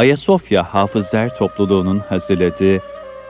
[0.00, 2.82] Ayasofya Hafızlar Topluluğu'nun hazırladığı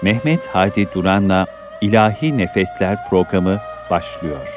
[0.03, 1.47] Mehmet Hadi Duran'la
[1.81, 3.59] İlahi Nefesler programı
[3.91, 4.49] başlıyor.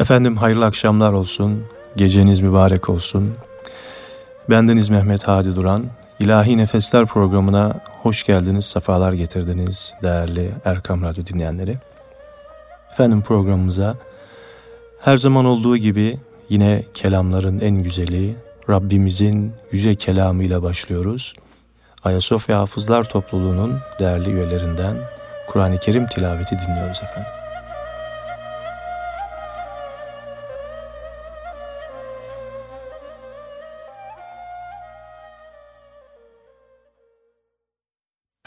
[0.00, 1.64] Efendim hayırlı akşamlar olsun,
[1.96, 3.34] geceniz mübarek olsun.
[4.50, 5.84] Bendeniz Mehmet Hadi Duran.
[6.20, 11.78] İlahi Nefesler programına hoş geldiniz, sefalar getirdiniz değerli Erkam Radyo dinleyenleri.
[12.92, 13.96] Efendim programımıza
[15.00, 16.18] her zaman olduğu gibi
[16.48, 18.36] yine kelamların en güzeli
[18.68, 21.34] Rabbimizin yüce kelamıyla başlıyoruz.
[22.04, 24.96] Ayasofya Hafızlar Topluluğu'nun değerli üyelerinden
[25.48, 27.39] Kur'an-ı Kerim tilaveti dinliyoruz efendim.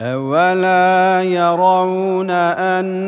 [0.00, 3.06] أولا يرون أنهم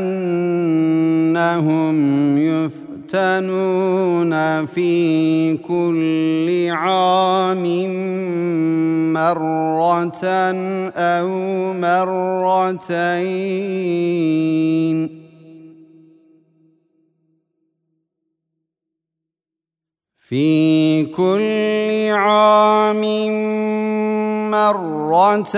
[2.38, 4.32] يفتنون
[4.66, 7.62] في كل عام
[9.12, 10.24] مرة
[10.96, 11.28] أو
[11.72, 12.90] مرتين
[20.18, 23.02] في كل عام
[24.50, 25.56] مرة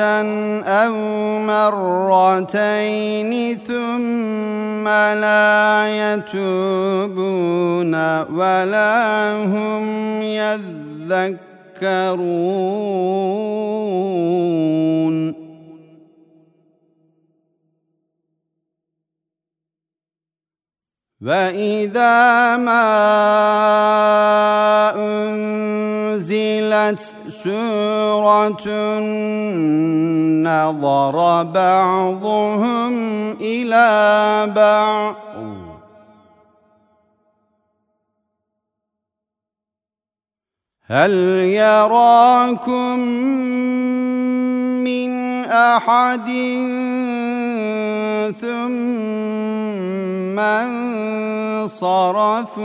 [0.64, 0.94] أو
[1.38, 11.42] مرتين ثم لا يتوبون ولا هم يذكرون.
[21.22, 22.82] وإذا ما
[24.98, 28.66] أنزلت سورة
[30.42, 32.92] نظر بعضهم
[33.40, 35.16] إلى بعض
[40.86, 41.12] هل
[41.54, 42.98] يراكم
[44.84, 46.26] من أحد
[48.40, 49.61] ثم
[51.68, 52.62] انصرفوا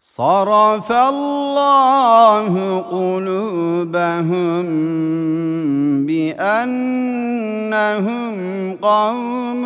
[0.00, 2.52] صرف الله
[2.90, 4.66] قلوبهم
[6.06, 7.54] بأنهم
[8.82, 9.62] قوم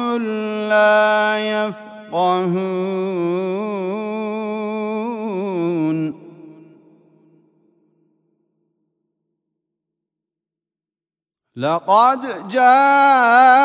[0.68, 2.76] لا يفقهون
[11.56, 13.56] لقد جاءكم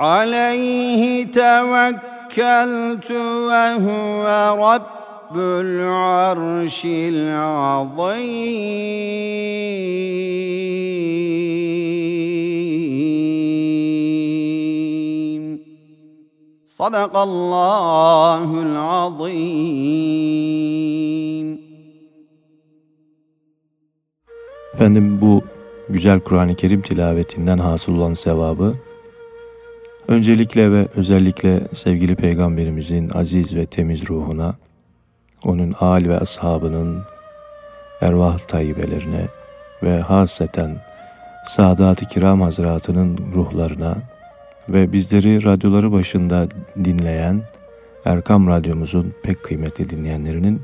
[0.00, 4.24] عليه توكلت وهو
[4.74, 6.82] رب العرش
[14.66, 15.58] العظيم
[16.66, 20.06] صدق الله العظيم
[24.74, 25.42] Efendim bu
[25.88, 28.74] güzel Kur'an-ı Kerim tilavetinden hasıl olan sevabı
[30.11, 34.55] öncelikle ve özellikle sevgili Peygamberimizin aziz ve temiz ruhuna,
[35.45, 37.03] onun âl ve ashabının
[38.01, 39.27] ervah tayyibelerine
[39.83, 40.81] ve haseten
[41.47, 43.95] Sadat-ı Kiram Hazretinin ruhlarına
[44.69, 46.47] ve bizleri radyoları başında
[46.83, 47.41] dinleyen
[48.05, 50.61] Erkam Radyomuzun pek kıymetli dinleyenlerinin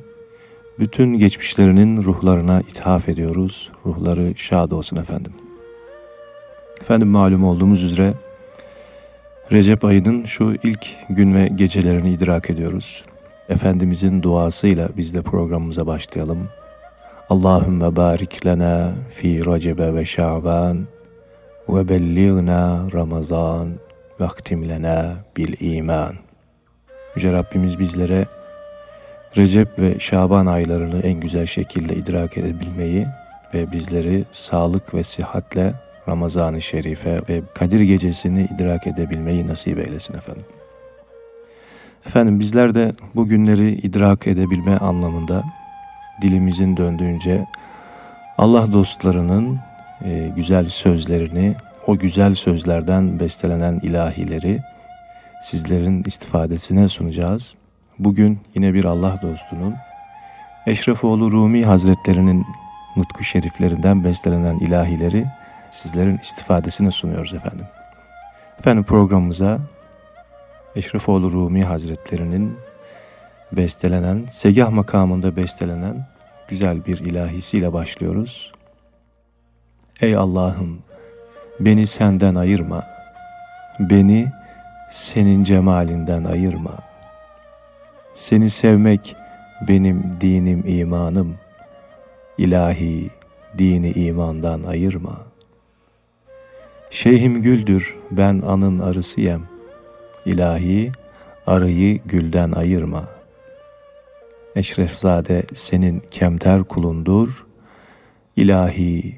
[0.79, 3.71] bütün geçmişlerinin ruhlarına ithaf ediyoruz.
[3.85, 5.33] Ruhları şad olsun efendim.
[6.81, 8.13] Efendim malum olduğumuz üzere
[9.51, 13.03] Recep ayının şu ilk gün ve gecelerini idrak ediyoruz.
[13.49, 16.49] Efendimizin duasıyla biz de programımıza başlayalım.
[17.29, 20.87] Allahümme barik lena fi Recebe ve Şaban
[21.69, 23.69] ve belliğna Ramazan
[24.19, 26.15] vaktim lena bil iman.
[27.15, 28.25] Yüce Rabbimiz bizlere
[29.37, 33.07] Recep ve Şaban aylarını en güzel şekilde idrak edebilmeyi
[33.53, 35.73] ve bizleri sağlık ve sihatle
[36.07, 40.45] Ramazan-ı Şerife ve Kadir Gecesi'ni idrak edebilmeyi nasip eylesin efendim.
[42.05, 45.43] Efendim bizler de bu günleri idrak edebilme anlamında
[46.21, 47.45] dilimizin döndüğünce
[48.37, 49.59] Allah dostlarının
[50.05, 51.55] e, güzel sözlerini,
[51.87, 54.59] o güzel sözlerden bestelenen ilahileri
[55.41, 57.55] sizlerin istifadesine sunacağız.
[57.99, 59.75] Bugün yine bir Allah dostunun
[60.67, 62.45] Eşrefoğlu Rumi Hazretlerinin
[62.95, 65.25] nutku şeriflerinden bestelenen ilahileri
[65.71, 67.65] sizlerin istifadesine sunuyoruz efendim.
[68.59, 69.59] Efendim programımıza
[70.75, 72.57] Eşrefoğlu Rumi Hazretlerinin
[73.51, 76.07] bestelenen, segah makamında bestelenen
[76.47, 78.51] güzel bir ilahisiyle başlıyoruz.
[80.01, 80.79] Ey Allah'ım
[81.59, 82.83] beni senden ayırma,
[83.79, 84.31] beni
[84.89, 86.73] senin cemalinden ayırma.
[88.13, 89.15] Seni sevmek
[89.67, 91.35] benim dinim imanım,
[92.37, 93.09] ilahi
[93.57, 95.26] dini imandan ayırma.
[96.89, 99.41] Şeyhim güldür ben anın arısıyem,
[100.25, 100.91] ilahi
[101.47, 103.17] arıyı gülden ayırma.''
[104.57, 107.45] Eşrefzade senin kemter kulundur,
[108.35, 109.15] ilahi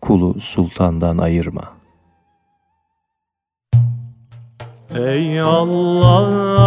[0.00, 1.72] kulu sultandan ayırma.
[4.94, 6.66] Ey Allah'ım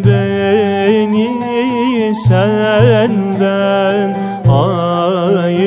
[0.03, 1.29] beni
[2.27, 4.17] senden
[4.49, 5.61] ayırma.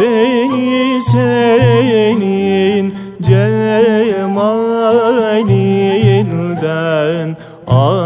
[0.00, 4.96] Beni senin cemalinden
[7.66, 8.01] ayırma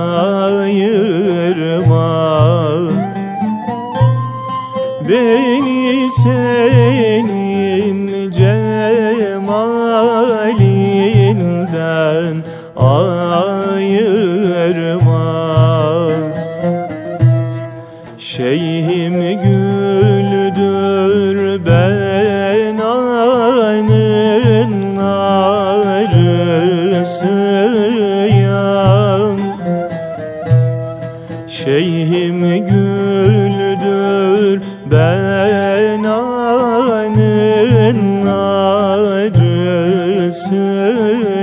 [40.36, 41.35] arısıyam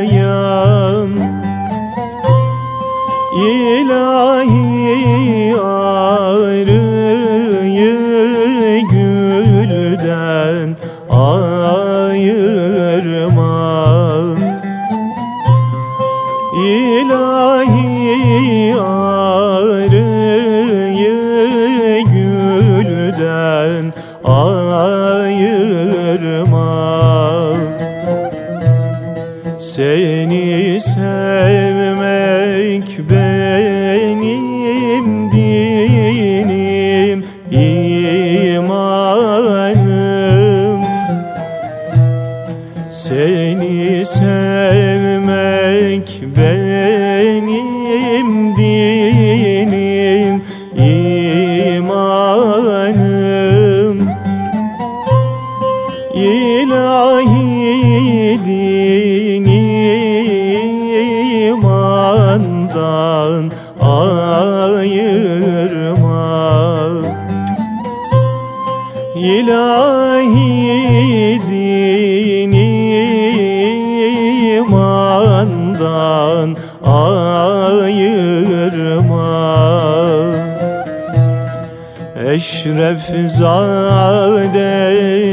[82.44, 84.92] Eşref zade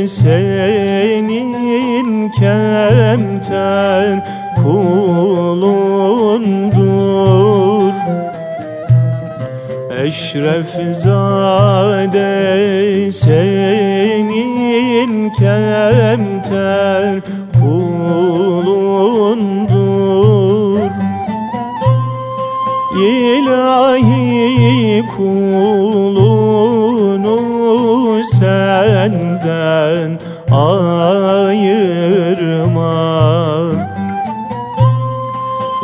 [0.09, 4.25] senin kemten
[4.63, 5.93] kulundur.
[10.03, 12.33] Eşref zade
[13.13, 17.23] senin kemten
[17.61, 18.81] kulundur.
[23.03, 25.90] İlahi kul
[29.61, 30.19] senden
[30.51, 31.61] ayırma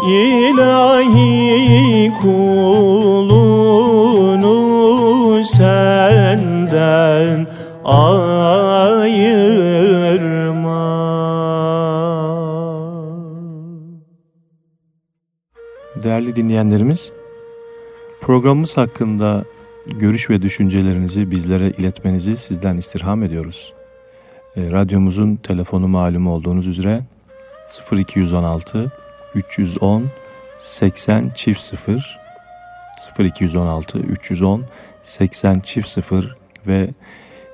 [0.08, 3.36] İlahi kulunu
[5.44, 7.46] senden
[7.84, 9.26] ayırma
[16.02, 17.12] Değerli dinleyenlerimiz,
[18.20, 19.44] programımız hakkında
[19.86, 23.72] görüş ve düşüncelerinizi bizlere iletmenizi sizden istirham ediyoruz.
[24.56, 27.02] E, radyomuzun telefonu malum olduğunuz üzere
[27.92, 28.92] 0216
[29.34, 30.06] 310
[30.58, 32.18] 80 çift 0
[33.18, 34.64] 0216 310
[35.02, 36.88] 80 çift 0 ve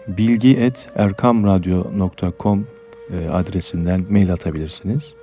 [0.09, 2.67] bilgi et erkamradyo.com
[3.13, 5.15] e, adresinden mail atabilirsiniz.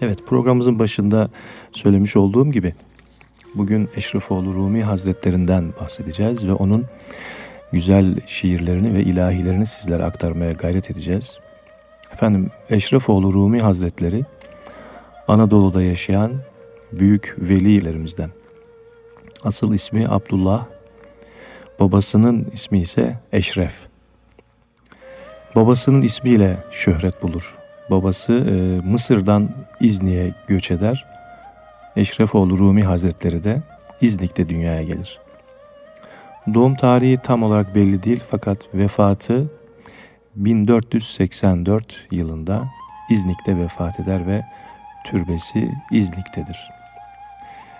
[0.00, 1.30] Evet programımızın başında
[1.72, 2.74] söylemiş olduğum gibi
[3.56, 6.86] bugün Eşrefoğlu Rumi Hazretlerinden bahsedeceğiz ve onun
[7.72, 11.38] güzel şiirlerini ve ilahilerini sizlere aktarmaya gayret edeceğiz.
[12.12, 14.24] Efendim Eşrefoğlu Rumi Hazretleri
[15.28, 16.32] Anadolu'da yaşayan
[16.92, 18.30] büyük velilerimizden.
[19.44, 20.66] Asıl ismi Abdullah,
[21.80, 23.86] babasının ismi ise Eşref.
[25.54, 27.56] Babasının ismiyle şöhret bulur.
[27.90, 31.15] Babası e, Mısır'dan İznik'e göç eder.
[31.96, 33.62] Eşrefoğlu Rumi Hazretleri de
[34.00, 35.20] İznik'te dünyaya gelir.
[36.54, 39.50] Doğum tarihi tam olarak belli değil fakat vefatı
[40.36, 42.64] 1484 yılında
[43.10, 44.44] İznik'te vefat eder ve
[45.04, 46.70] türbesi İznik'tedir.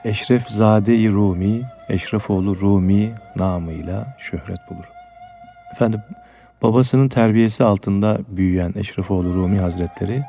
[0.05, 4.85] Eşref Zade-i Rumi, Eşrefoğlu Rumi namıyla şöhret bulur.
[5.73, 6.01] Efendim,
[6.63, 10.23] babasının terbiyesi altında büyüyen Eşrefoğlu Rumi Hazretleri,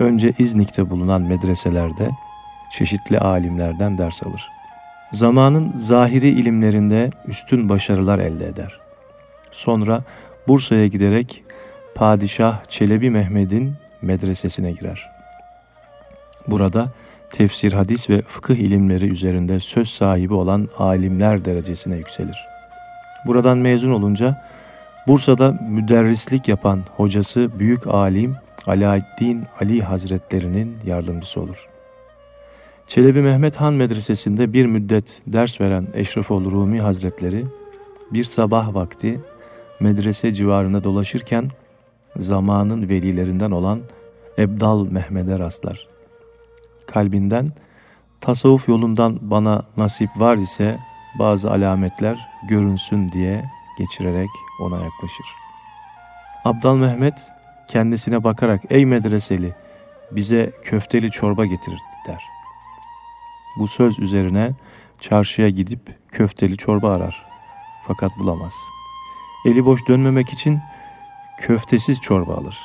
[0.00, 2.10] önce İznik'te bulunan medreselerde
[2.70, 4.50] çeşitli alimlerden ders alır.
[5.12, 8.80] Zamanın zahiri ilimlerinde üstün başarılar elde eder.
[9.50, 10.02] Sonra
[10.48, 11.44] Bursa'ya giderek
[11.94, 15.10] Padişah Çelebi Mehmet'in medresesine girer.
[16.46, 16.88] Burada
[17.30, 22.46] tefsir, hadis ve fıkıh ilimleri üzerinde söz sahibi olan alimler derecesine yükselir.
[23.26, 24.44] Buradan mezun olunca
[25.06, 28.36] Bursa'da müderrislik yapan hocası büyük alim
[28.66, 31.68] Alaaddin Ali Hazretlerinin yardımcısı olur.
[32.90, 37.46] Çelebi Mehmet Han Medresesi'nde bir müddet ders veren Eşrefoğlu Rumi Hazretleri
[38.12, 39.20] bir sabah vakti
[39.80, 41.48] medrese civarında dolaşırken
[42.16, 43.80] zamanın velilerinden olan
[44.38, 45.88] Ebdal Mehmet'e rastlar
[46.86, 47.48] kalbinden
[48.20, 50.78] tasavvuf yolundan bana nasip var ise
[51.18, 53.44] bazı alametler görünsün diye
[53.78, 54.30] geçirerek
[54.62, 55.26] ona yaklaşır.
[56.44, 57.14] Abdal Mehmet
[57.68, 59.54] kendisine bakarak ey medreseli
[60.10, 61.74] bize köfteli çorba getir
[62.08, 62.39] der.
[63.60, 64.52] Bu söz üzerine
[65.00, 67.26] çarşıya gidip köfteli çorba arar
[67.86, 68.54] fakat bulamaz.
[69.46, 70.58] Eli boş dönmemek için
[71.40, 72.58] köftesiz çorba alır.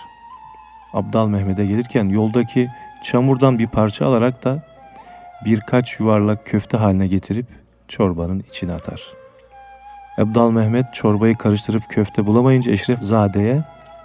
[0.94, 2.70] Abdal Mehmet'e gelirken yoldaki
[3.04, 4.64] Çamurdan bir parça alarak da
[5.46, 7.46] birkaç yuvarlak köfte haline getirip
[7.88, 9.02] çorbanın içine atar.
[10.18, 13.64] Ebdal Mehmet çorbayı karıştırıp köfte bulamayınca Eşref Zade'ye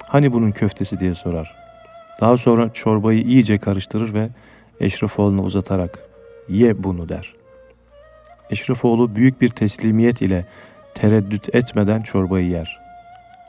[0.08, 1.56] hani bunun köftesi diye sorar.
[2.20, 4.28] Daha sonra çorbayı iyice karıştırır ve
[4.80, 6.09] Eşrefoğlu'na uzatarak
[6.50, 7.34] ye bunu der.
[8.50, 10.46] Eşrefoğlu büyük bir teslimiyet ile
[10.94, 12.80] tereddüt etmeden çorbayı yer.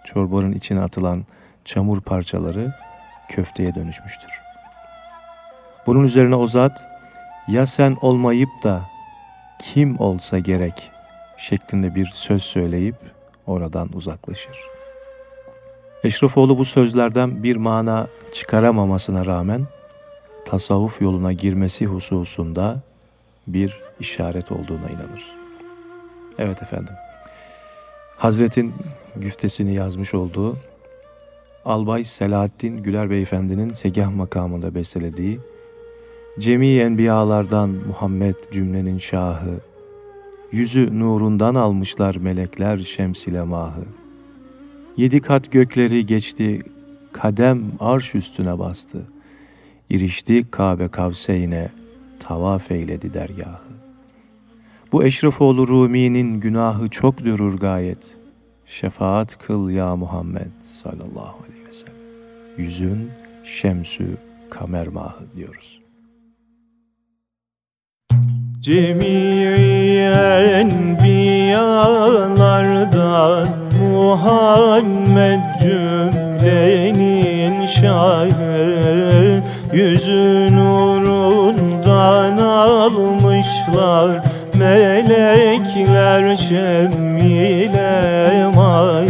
[0.05, 1.25] Çorbanın içine atılan
[1.65, 2.73] çamur parçaları
[3.29, 4.31] köfteye dönüşmüştür.
[5.85, 6.85] Bunun üzerine o zat
[7.47, 8.81] ya sen olmayıp da
[9.59, 10.91] kim olsa gerek
[11.37, 12.95] şeklinde bir söz söyleyip
[13.47, 14.57] oradan uzaklaşır.
[16.03, 19.67] Eşrefoğlu bu sözlerden bir mana çıkaramamasına rağmen
[20.45, 22.81] tasavvuf yoluna girmesi hususunda
[23.53, 25.25] bir işaret olduğuna inanır.
[26.37, 26.93] Evet efendim.
[28.17, 28.73] Hazretin
[29.15, 30.57] güftesini yazmış olduğu
[31.65, 35.39] Albay Selahattin Güler Beyefendinin segah makamında bestelediği
[36.39, 39.59] Cemi enbiyalardan Muhammed cümlenin şahı,
[40.51, 43.83] Yüzü nurundan almışlar melekler şemsile mahı.
[44.97, 46.61] Yedi kat gökleri geçti,
[47.11, 49.05] kadem arş üstüne bastı.
[49.89, 51.69] İrişti Kabe Kavseyne,
[52.31, 53.73] tavaf eyledi dergahı.
[54.91, 58.17] Bu Eşrefoğlu Rumi'nin günahı çok durur gayet.
[58.65, 61.95] Şefaat kıl ya Muhammed sallallahu aleyhi ve sellem.
[62.57, 63.09] Yüzün
[63.45, 64.17] şemsü
[64.49, 65.81] kamer mahı diyoruz.
[68.59, 69.97] Cemii
[70.61, 73.49] enbiyalardan
[73.81, 80.49] Muhammed cümlenin şahı Yüzü
[82.01, 84.19] nurundan almışlar
[84.53, 89.05] melekler şemmile mağı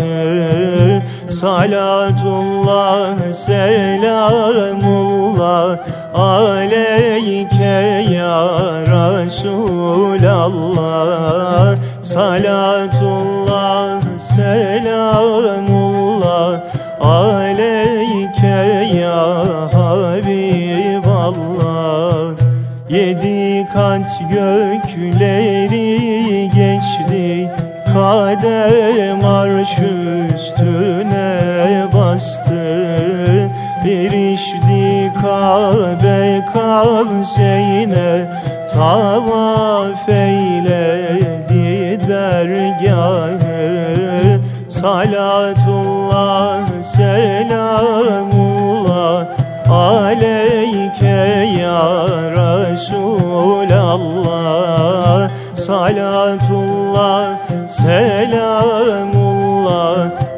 [1.29, 4.57] Salatullah selamullah
[6.13, 8.47] aleyke ya
[9.31, 11.75] Resulallah.
[12.01, 15.71] Salatullah selamullah
[17.01, 17.50] aleyke
[24.29, 25.99] gökleri
[26.55, 27.51] geçti
[27.93, 29.79] Kadem arş
[30.35, 33.51] üstüne bastı.
[33.85, 38.29] Erişti Kabe kavseyne
[38.73, 43.41] Tavaf eyledi dergahı.
[44.69, 46.03] Salatullah
[46.83, 48.00] selamullah
[55.61, 57.37] Salatullah
[57.69, 59.13] selamullah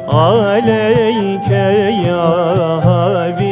[0.04, 1.68] Aleyke
[2.04, 2.28] ya
[2.84, 3.43] Habiballah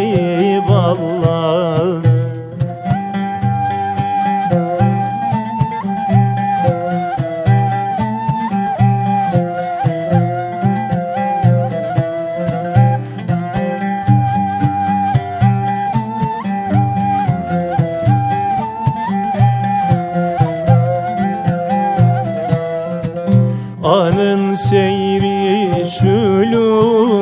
[24.57, 27.13] seyri sülükundan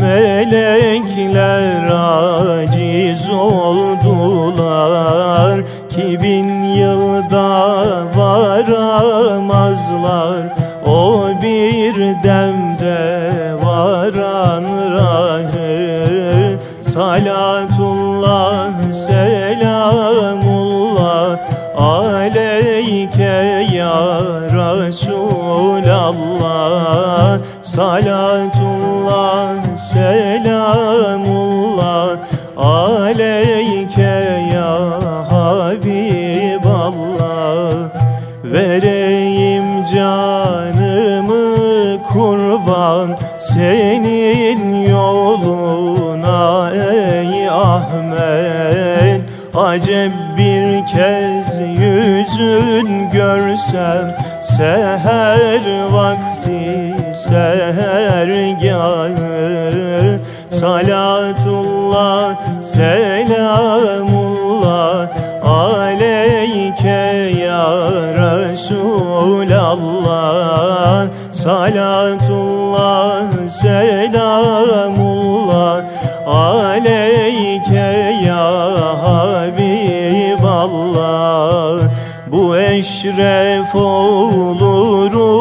[0.00, 4.00] Melekler aciz oldular.
[5.88, 9.50] Ki bin yılda varamazlar
[10.86, 13.30] O bir demde
[13.64, 17.79] varan rahı Salatullah
[27.62, 29.54] Salatullah
[29.92, 31.10] selamullah.
[32.56, 34.18] Aleyke
[34.54, 34.74] ya
[35.30, 36.50] Habiballah.
[38.44, 41.50] Vereyim canımı
[42.12, 49.22] kurban Senin yoluna ey Ahmet.
[49.54, 56.29] Acep bir kez yüzün görsem Seher vakti
[57.28, 59.00] sehergahı
[60.50, 64.20] Salatullah selamullah
[65.44, 67.66] Aleyke ya
[68.50, 69.60] Resulallah.
[71.32, 74.70] Salatullah selamullah
[76.26, 77.90] Aleyke
[78.26, 78.48] ya
[79.02, 80.40] Habiballah.
[82.32, 85.39] Bu eşref olur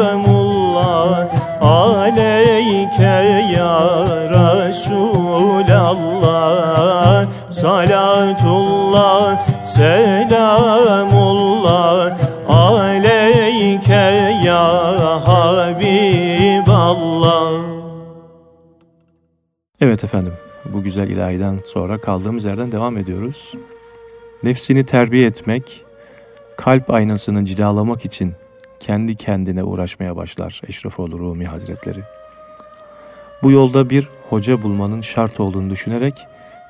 [1.61, 3.19] Aleyke
[3.57, 3.79] ya
[4.31, 5.33] Resulallah.
[7.51, 11.03] Salatullah selamullah
[12.49, 14.09] Aleyke
[14.45, 14.65] ya
[15.27, 16.02] Habiballah
[19.83, 20.33] Evet efendim,
[20.65, 23.53] bu güzel ilahiden sonra kaldığımız yerden devam ediyoruz.
[24.43, 25.85] Nefsini terbiye etmek,
[26.57, 28.33] kalp aynasını cilalamak için
[28.81, 32.01] kendi kendine uğraşmaya başlar Eşrefoğlu Rumi Hazretleri.
[33.43, 36.15] Bu yolda bir hoca bulmanın şart olduğunu düşünerek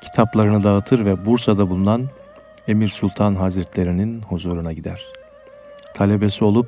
[0.03, 2.09] kitaplarını dağıtır ve Bursa'da bulunan
[2.67, 5.05] Emir Sultan Hazretlerinin huzuruna gider.
[5.93, 6.67] Talebesi olup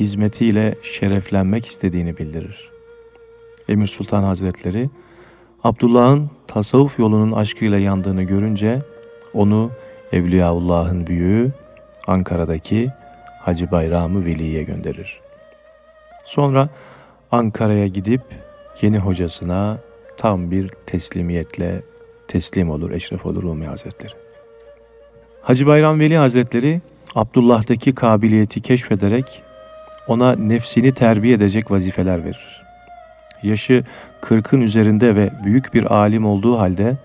[0.00, 2.70] hizmetiyle şereflenmek istediğini bildirir.
[3.68, 4.90] Emir Sultan Hazretleri
[5.64, 8.82] Abdullah'ın tasavvuf yolunun aşkıyla yandığını görünce
[9.34, 9.70] onu
[10.12, 11.52] Evliyaullah'ın büyüğü
[12.06, 12.90] Ankara'daki
[13.38, 15.20] Hacı Bayramı Veli'ye gönderir.
[16.24, 16.68] Sonra
[17.30, 18.22] Ankara'ya gidip
[18.82, 19.78] yeni hocasına
[20.16, 21.82] tam bir teslimiyetle
[22.28, 24.12] teslim olur Eşrefoğlu Rumi Hazretleri.
[25.42, 26.80] Hacı Bayram Veli Hazretleri
[27.14, 29.42] Abdullah'taki kabiliyeti keşfederek
[30.08, 32.61] ona nefsini terbiye edecek vazifeler verir.
[33.42, 33.84] Yaşı
[34.20, 36.96] kırkın üzerinde ve büyük bir alim olduğu halde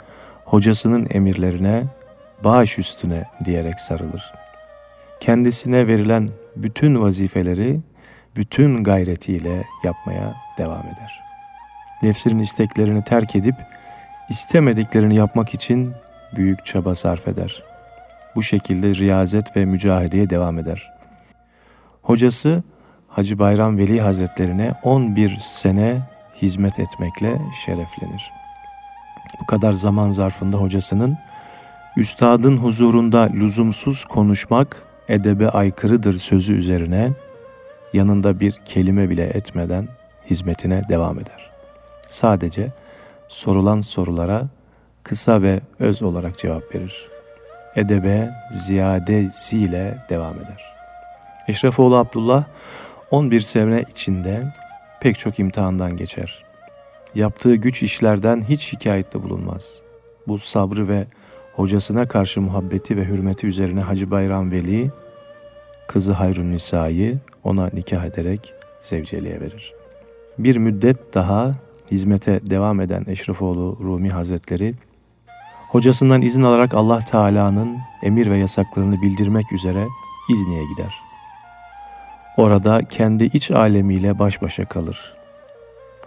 [0.46, 1.84] hocasının emirlerine
[2.44, 4.34] baş üstüne diyerek sarılır.
[5.20, 7.80] Kendisine verilen bütün vazifeleri
[8.36, 11.24] bütün gayretiyle yapmaya devam eder.
[12.04, 13.56] Nefsinin isteklerini terk edip
[14.30, 15.94] istemediklerini yapmak için
[16.36, 17.64] büyük çaba sarf eder.
[18.36, 20.94] Bu şekilde riyazet ve mücahedeye devam eder.
[22.02, 22.64] Hocası
[23.08, 26.02] Hacı Bayram Veli Hazretlerine 11 sene
[26.42, 28.32] hizmet etmekle şereflenir.
[29.42, 31.18] Bu kadar zaman zarfında hocasının
[31.98, 37.12] üstadın huzurunda lüzumsuz konuşmak edebe aykırıdır sözü üzerine
[37.94, 39.88] yanında bir kelime bile etmeden
[40.30, 41.52] hizmetine devam eder.
[42.10, 42.68] Sadece
[43.28, 44.44] sorulan sorulara
[45.04, 47.08] kısa ve öz olarak cevap verir.
[47.76, 50.76] Edebe ziyadesiyle devam eder.
[51.48, 52.44] Eşrefoğlu Abdullah
[53.12, 54.54] 11 sene içinde
[55.02, 56.46] pek çok imtihandan geçer.
[57.16, 59.82] Yaptığı güç işlerden hiç şikayette bulunmaz.
[60.28, 61.08] Bu sabrı ve
[61.54, 64.92] hocasına karşı muhabbeti ve hürmeti üzerine Hacı Bayram Veli,
[65.88, 69.74] kızı Hayrun Nisa'yı ona nikah ederek zevceliğe verir.
[70.38, 71.52] Bir müddet daha
[71.92, 74.76] hizmete devam eden Eşrefoğlu Rumi Hazretleri,
[75.70, 79.88] hocasından izin alarak Allah Teala'nın emir ve yasaklarını bildirmek üzere
[80.30, 81.07] İzni'ye gider.
[82.38, 85.14] Orada kendi iç alemiyle baş başa kalır.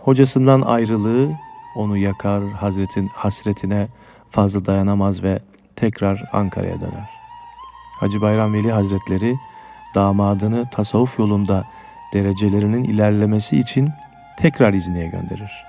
[0.00, 1.30] Hocasından ayrılığı
[1.76, 3.88] onu yakar, Hazretin hasretine
[4.30, 5.38] fazla dayanamaz ve
[5.76, 7.10] tekrar Ankara'ya döner.
[8.00, 9.36] Hacı Bayram Veli Hazretleri
[9.94, 11.64] damadını tasavvuf yolunda
[12.12, 13.90] derecelerinin ilerlemesi için
[14.36, 15.64] tekrar İzni'ye gönderir.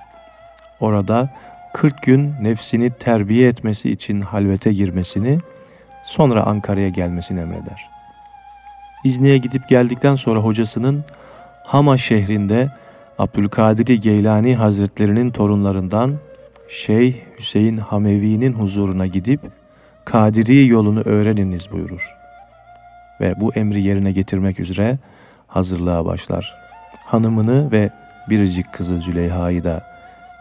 [0.80, 1.30] Orada
[1.72, 5.38] 40 gün nefsini terbiye etmesi için halvete girmesini,
[6.04, 7.90] sonra Ankara'ya gelmesini emreder.
[9.04, 11.04] İzni'ye gidip geldikten sonra hocasının
[11.64, 12.70] Hama şehrinde
[13.18, 16.12] Abdülkadir Geylani Hazretlerinin torunlarından
[16.68, 19.40] Şeyh Hüseyin Hamevi'nin huzuruna gidip
[20.04, 22.14] Kadiri yolunu öğreniniz buyurur.
[23.20, 24.98] Ve bu emri yerine getirmek üzere
[25.46, 26.54] hazırlığa başlar.
[27.04, 27.90] Hanımını ve
[28.30, 29.84] biricik kızı Züleyha'yı da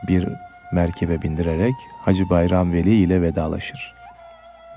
[0.08, 0.28] bir
[0.74, 3.94] merkebe bindirerek Hacı Bayram Veli ile vedalaşır.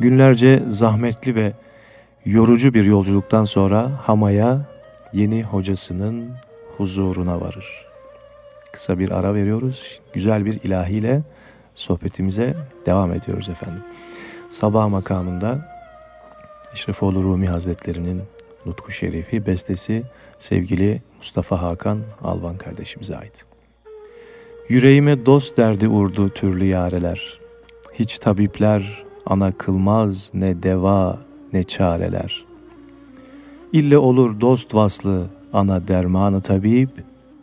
[0.01, 1.53] Günlerce zahmetli ve
[2.25, 4.61] yorucu bir yolculuktan sonra Hama'ya
[5.13, 6.31] yeni hocasının
[6.77, 7.87] huzuruna varır.
[8.73, 10.01] Kısa bir ara veriyoruz.
[10.13, 11.23] Güzel bir ilahiyle
[11.75, 12.57] sohbetimize
[12.87, 13.83] devam ediyoruz efendim.
[14.51, 15.75] Sabah makamında
[16.73, 18.23] Eşrefoğlu Rumi Hazretleri'nin
[18.67, 20.03] Nutku Şerifi bestesi
[20.39, 23.45] sevgili Mustafa Hakan Alvan kardeşimize ait.
[24.69, 27.41] Yüreğime dost derdi urdu türlü yareler.
[27.95, 31.19] Hiç tabipler ana kılmaz ne deva
[31.55, 32.45] ne çareler.
[33.73, 36.91] İlle olur dost vaslı ana dermanı tabip,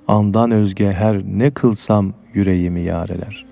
[0.08, 3.46] andan özge her ne kılsam yüreğimi yareler.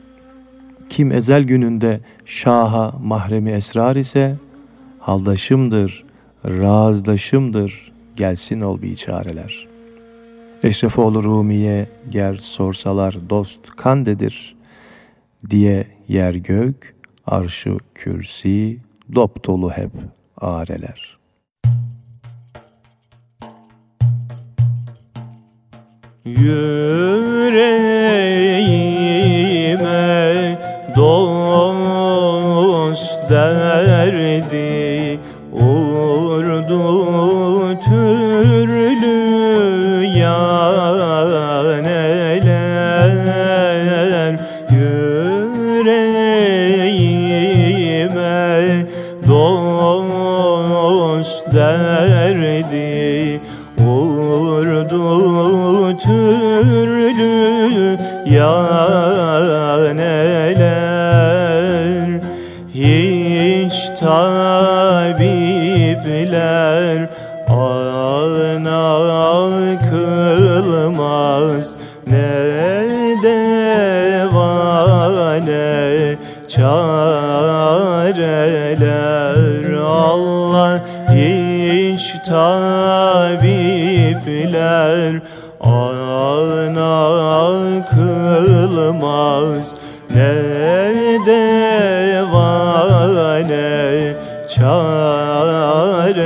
[0.89, 4.35] Kim ezel gününde şaha mahremi esrar ise,
[4.99, 6.05] haldaşımdır,
[6.45, 9.67] razdaşımdır, gelsin ol bir çareler.
[10.63, 14.55] Eşrefoğlu Rumiye ger sorsalar dost kandedir
[15.49, 16.95] diye yer gök,
[17.25, 18.77] arşı kürsi,
[19.15, 19.91] dop dolu hep
[20.41, 21.19] areler.
[26.25, 27.39] Yüreğime
[56.09, 58.69] türlü yaneler
[62.73, 65.39] hiç tabipler
[67.47, 68.99] ana
[69.89, 71.75] kılmaz.
[72.07, 74.57] Ne devane
[76.47, 77.89] çareler.
[79.73, 80.79] Allah
[81.11, 83.49] hiç tabipler
[85.59, 85.88] ana
[87.91, 89.73] kılmaz
[90.09, 90.33] ne
[91.25, 92.69] devane
[94.47, 96.19] çareler.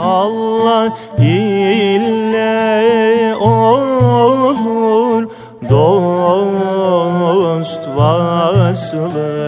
[0.00, 0.84] Allah
[1.18, 5.28] ile olur
[5.70, 9.41] dost vaslı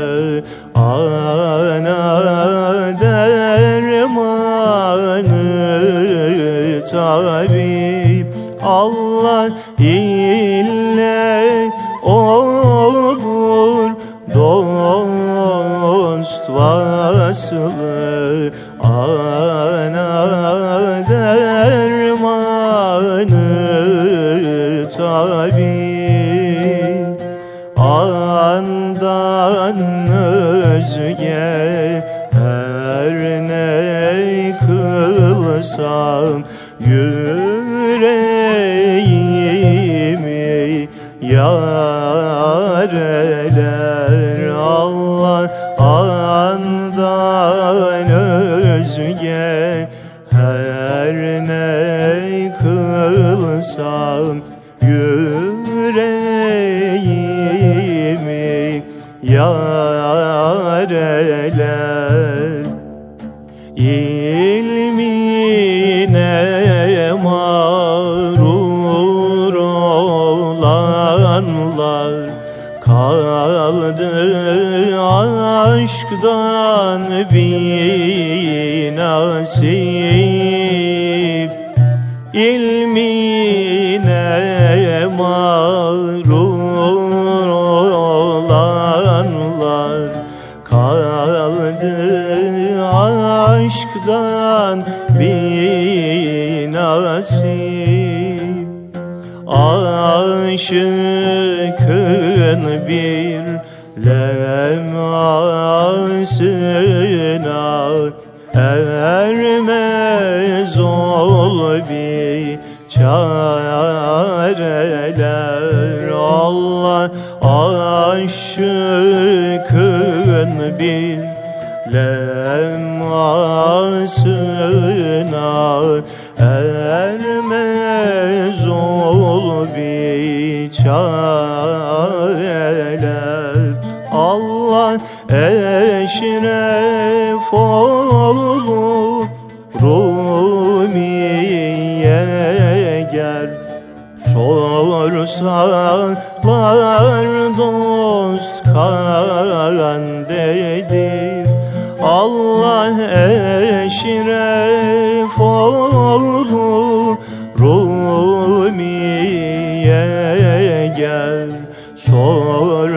[9.78, 11.70] ile
[12.02, 13.90] olur
[14.34, 17.70] dost vaslı
[18.82, 20.28] ana
[21.08, 22.24] dermanı
[24.96, 27.20] tabip
[27.76, 29.76] andan
[30.12, 31.73] özge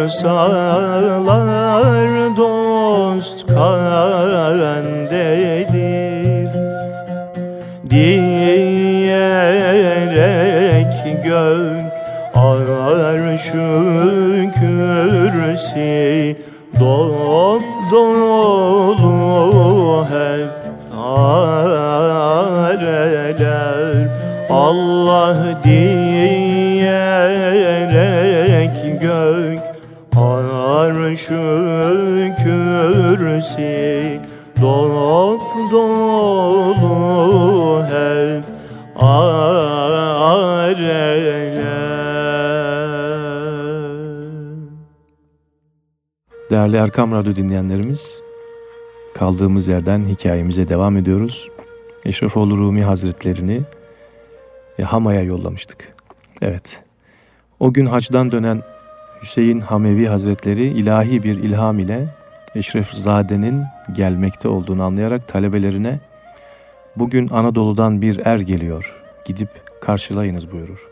[0.07, 1.27] Sorsalar
[2.37, 4.87] dost kandedir
[7.89, 9.33] Diyerek
[11.23, 11.93] gök
[12.35, 13.71] arşu
[14.59, 16.37] kürsi
[16.79, 19.15] Dop dolu
[20.09, 20.51] hep
[21.03, 22.77] areler
[24.49, 26.06] Allah diyerek
[33.47, 34.19] kürsi
[34.61, 36.87] Dop dolu
[37.85, 38.43] hep
[38.95, 39.87] areler
[46.51, 48.21] Değerli Erkam Radyo dinleyenlerimiz,
[49.15, 51.49] kaldığımız yerden hikayemize devam ediyoruz.
[52.05, 53.61] Eşrefoğlu Rumi Hazretlerini
[54.79, 55.95] e, Hama'ya yollamıştık.
[56.41, 56.83] Evet,
[57.59, 58.61] o gün hacdan dönen
[59.21, 62.07] Hüseyin Hamevi Hazretleri ilahi bir ilham ile
[62.55, 65.99] Eşrefzade'nin gelmekte olduğunu anlayarak talebelerine
[66.95, 69.49] bugün Anadolu'dan bir er geliyor, gidip
[69.81, 70.89] karşılayınız buyurur.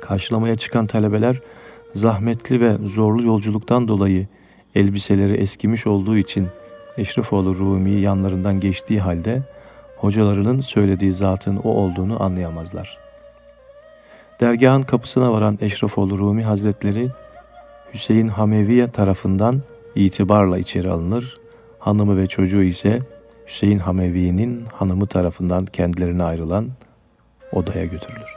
[0.00, 1.40] Karşılamaya çıkan talebeler
[1.94, 4.26] zahmetli ve zorlu yolculuktan dolayı
[4.74, 6.48] elbiseleri eskimiş olduğu için
[6.96, 9.42] Eşrefoğlu Rumi yanlarından geçtiği halde
[9.96, 12.98] hocalarının söylediği zatın o olduğunu anlayamazlar.
[14.40, 17.10] Dergahın kapısına varan Eşrefoğlu Rumi Hazretleri
[17.94, 19.62] Hüseyin Hameviye tarafından
[19.94, 21.40] itibarla içeri alınır.
[21.78, 23.00] Hanımı ve çocuğu ise
[23.46, 26.68] Hüseyin Hamevi'nin hanımı tarafından kendilerine ayrılan
[27.52, 28.34] odaya götürülür.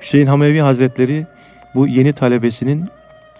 [0.00, 1.26] Hüseyin Hamevi Hazretleri
[1.74, 2.88] bu yeni talebesinin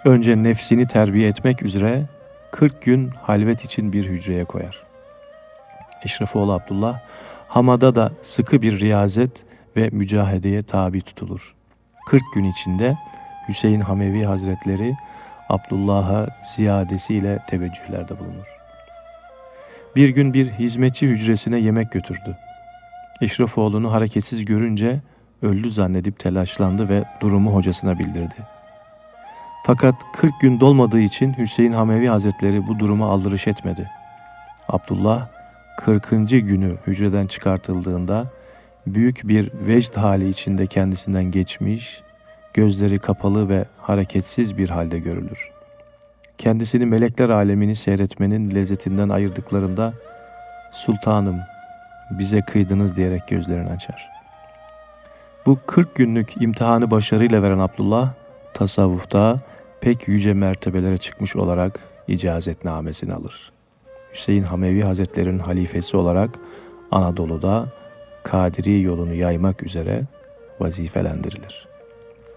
[0.04, 2.06] önce nefsini terbiye etmek üzere
[2.50, 4.82] 40 gün halvet için bir hücreye koyar.
[6.04, 7.00] Eşrefoğlu Abdullah
[7.48, 9.44] Hamada da sıkı bir riyazet
[9.76, 11.54] ve mücahedeye tabi tutulur.
[12.06, 12.98] 40 gün içinde
[13.48, 14.96] Hüseyin Hamevi Hazretleri
[15.48, 18.58] Abdullah'a ziyadesiyle teveccühlerde bulunur.
[19.96, 22.36] Bir gün bir hizmetçi hücresine yemek götürdü.
[23.20, 25.00] Eşrefoğlu'nu hareketsiz görünce
[25.42, 28.34] öldü zannedip telaşlandı ve durumu hocasına bildirdi.
[29.66, 33.90] Fakat 40 gün dolmadığı için Hüseyin Hamevi Hazretleri bu duruma aldırış etmedi.
[34.68, 35.28] Abdullah
[35.76, 36.10] 40.
[36.30, 38.26] günü hücreden çıkartıldığında
[38.86, 42.02] büyük bir vecd hali içinde kendisinden geçmiş,
[42.58, 45.50] gözleri kapalı ve hareketsiz bir halde görülür.
[46.38, 49.92] Kendisini melekler alemini seyretmenin lezzetinden ayırdıklarında
[50.72, 51.40] ''Sultanım,
[52.10, 54.08] bize kıydınız.'' diyerek gözlerini açar.
[55.46, 58.12] Bu 40 günlük imtihanı başarıyla veren Abdullah,
[58.54, 59.36] tasavvufta
[59.80, 63.52] pek yüce mertebelere çıkmış olarak icazetnamesini alır.
[64.12, 66.30] Hüseyin Hamevi Hazretleri'nin halifesi olarak
[66.90, 67.64] Anadolu'da
[68.22, 70.02] Kadiri yolunu yaymak üzere
[70.60, 71.67] vazifelendirilir.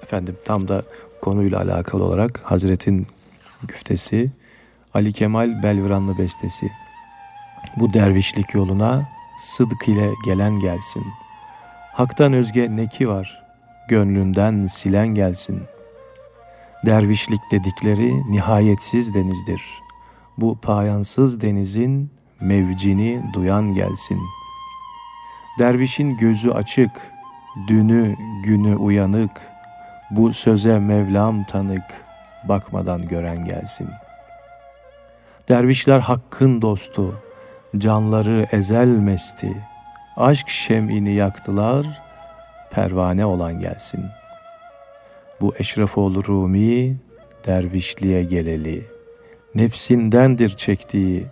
[0.04, 0.82] Efendim tam da
[1.22, 3.08] konuyla alakalı olarak Hazretin
[3.64, 4.32] güftesi
[4.94, 6.72] Ali Kemal Belviranlı bestesi.
[7.78, 11.04] Bu dervişlik yoluna sıdk ile gelen gelsin.
[11.94, 13.44] Hak'tan özge neki var,
[13.90, 15.62] gönlünden silen gelsin.
[16.86, 19.82] Dervişlik dedikleri nihayetsiz denizdir.
[20.38, 24.20] Bu payansız denizin mevcini duyan gelsin.
[25.60, 26.92] Dervişin gözü açık,
[27.68, 29.51] dünü günü uyanık,
[30.12, 32.06] bu söze Mevlam tanık,
[32.44, 33.90] bakmadan gören gelsin.
[35.50, 37.22] Dervişler hakkın dostu,
[37.78, 39.68] canları ezel mesti,
[40.18, 41.86] aşk şem'ini yaktılar,
[42.72, 44.06] pervane olan gelsin.
[45.42, 46.98] Bu Eşrefoğlu Rumi,
[47.48, 48.88] dervişliğe geleli,
[49.56, 51.26] nefsindendir çektiği,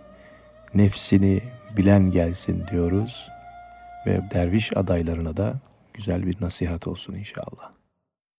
[0.73, 1.41] nefsini
[1.77, 3.29] bilen gelsin diyoruz
[4.05, 5.53] ve derviş adaylarına da
[5.93, 7.78] güzel bir nasihat olsun inşallah.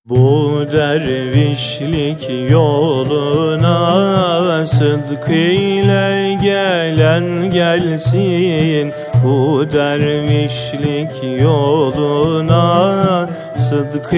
[0.08, 3.76] Bu dervişlik yoluna
[4.66, 5.28] sıdk
[6.42, 8.92] gelen gelsin.
[9.24, 14.10] Bu dervişlik yoluna sıdk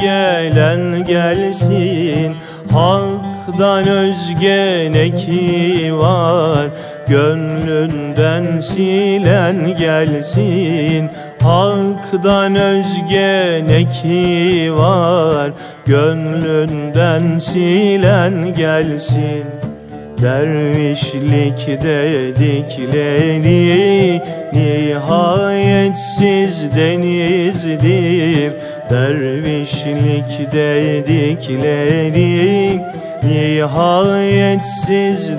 [0.00, 2.36] gelen gelsin.
[2.72, 6.66] Hak'dan özge ne ki var
[7.08, 11.10] Gönlünden silen gelsin
[11.48, 15.50] Hak'tan özge ne ki var?
[15.86, 19.44] Gönlünden silen gelsin.
[20.22, 23.02] Dervişlik dedikleri
[24.52, 25.56] nihayetsiz
[26.76, 28.52] denizdir.
[28.90, 32.28] Dervişlik dedikleri
[33.22, 34.42] nihayetsiz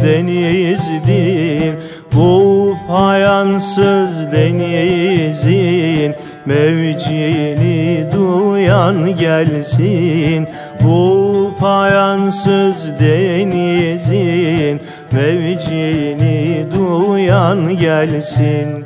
[0.03, 1.75] denizdir
[2.15, 10.47] Bu fayansız denizin mevcini duyan gelsin.
[10.83, 18.85] Bu fayansız denizin mevcini duyan gelsin.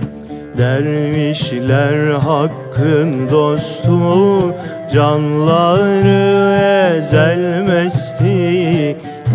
[0.57, 4.55] Dervişler hakkın dostu
[4.93, 6.53] Canları
[6.97, 8.27] ezelmesti.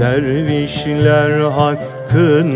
[0.00, 1.97] Dervişler hakkın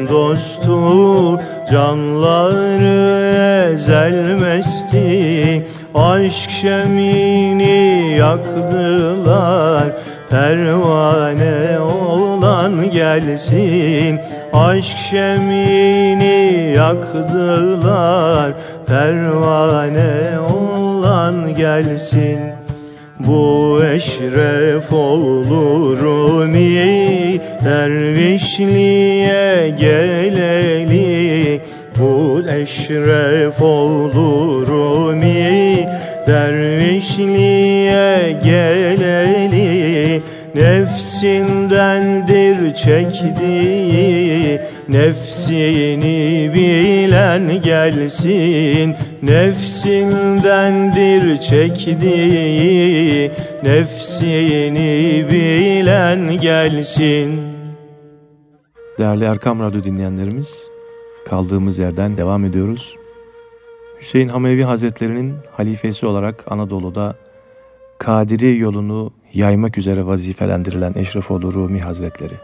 [0.08, 9.84] dostu Canları ezelmesti Aşk şemini yaktılar
[10.30, 14.20] Pervane olan gelsin.
[14.52, 18.52] Aşk şemini yaktılar
[18.86, 22.61] Pervane olan gelsin
[23.26, 24.92] bu eşref
[26.02, 31.60] Rumi dervişliğe geleli.
[31.98, 35.88] Bu eşref Rumi
[36.26, 40.22] dervişliğe geleli.
[40.54, 53.30] Nefsindendir çektiği Nefsini bilen gelsin Nefsindendir çektiği
[53.62, 57.40] Nefsini bilen gelsin
[58.98, 60.68] Değerli Erkam Radyo dinleyenlerimiz,
[61.28, 62.96] kaldığımız yerden devam ediyoruz.
[64.00, 67.16] Hüseyin Hamevi Hazretleri'nin halifesi olarak Anadolu'da
[67.98, 72.34] Kadiri yolunu yaymak üzere vazifelendirilen Eşrefoğlu Rumi Hazretleri.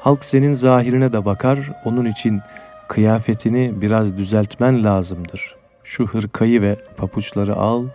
[0.00, 2.40] Halk senin zahirine de bakar, onun için
[2.88, 5.56] kıyafetini biraz düzeltmen lazımdır.
[5.84, 7.86] Şu hırkayı ve papuçları al,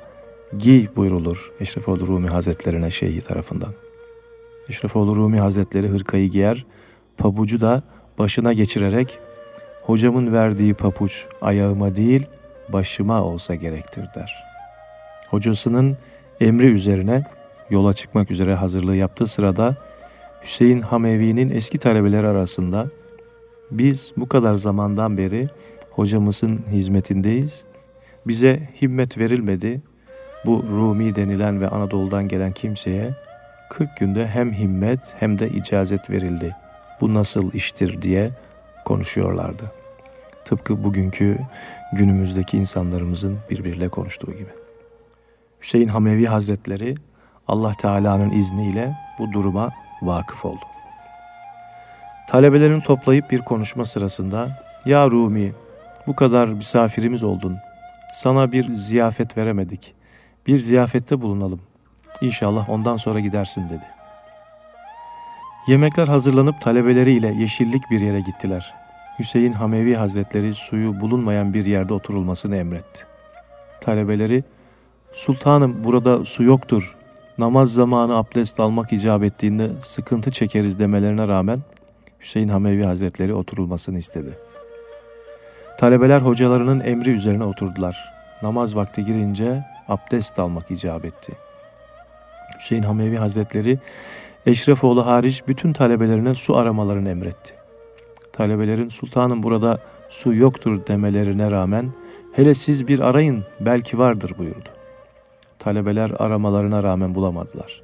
[0.57, 3.73] giy buyrulur Eşrefoğlu Rumi Hazretlerine şeyhi tarafından.
[4.69, 6.65] Eşrefoğlu Rumi Hazretleri hırkayı giyer,
[7.17, 7.83] pabucu da
[8.19, 9.19] başına geçirerek
[9.81, 12.27] hocamın verdiği papuç ayağıma değil
[12.73, 14.43] başıma olsa gerektir der.
[15.29, 15.97] Hocasının
[16.41, 17.23] emri üzerine
[17.69, 19.75] yola çıkmak üzere hazırlığı yaptığı sırada
[20.43, 22.87] Hüseyin Hamevi'nin eski talebeleri arasında
[23.71, 25.49] biz bu kadar zamandan beri
[25.91, 27.65] hocamızın hizmetindeyiz.
[28.27, 29.81] Bize himmet verilmedi.
[30.45, 33.15] Bu Rumi denilen ve Anadolu'dan gelen kimseye
[33.69, 36.55] 40 günde hem himmet hem de icazet verildi.
[37.01, 38.31] Bu nasıl iştir diye
[38.85, 39.71] konuşuyorlardı.
[40.45, 41.37] Tıpkı bugünkü
[41.93, 44.49] günümüzdeki insanlarımızın birbiriyle konuştuğu gibi.
[45.61, 46.95] Hüseyin Hamevi Hazretleri
[47.47, 49.69] Allah Teala'nın izniyle bu duruma
[50.01, 50.68] vakıf oldu.
[52.29, 55.53] Talebelerini toplayıp bir konuşma sırasında ''Ya Rumi,
[56.07, 57.57] bu kadar misafirimiz oldun.
[58.13, 59.93] Sana bir ziyafet veremedik.
[60.47, 61.61] Bir ziyafette bulunalım.
[62.21, 63.85] İnşallah ondan sonra gidersin.'' dedi.
[65.67, 68.73] Yemekler hazırlanıp talebeleriyle yeşillik bir yere gittiler.
[69.19, 73.03] Hüseyin Hamevi Hazretleri suyu bulunmayan bir yerde oturulmasını emretti.
[73.81, 74.43] Talebeleri,
[75.13, 76.97] ''Sultanım burada su yoktur,
[77.37, 81.57] namaz zamanı abdest almak icap ettiğinde sıkıntı çekeriz.'' demelerine rağmen
[82.19, 84.37] Hüseyin Hamevi Hazretleri oturulmasını istedi.
[85.77, 88.13] Talebeler hocalarının emri üzerine oturdular.
[88.43, 91.33] Namaz vakti girince abdest almak icap etti.
[92.59, 93.79] Hüseyin Hamevi Hazretleri
[94.45, 97.53] Eşrefoğlu hariç bütün talebelerine su aramalarını emretti.
[98.33, 99.75] Talebelerin sultanım burada
[100.09, 101.85] su yoktur demelerine rağmen
[102.33, 104.69] hele siz bir arayın belki vardır buyurdu.
[105.59, 107.81] Talebeler aramalarına rağmen bulamadılar.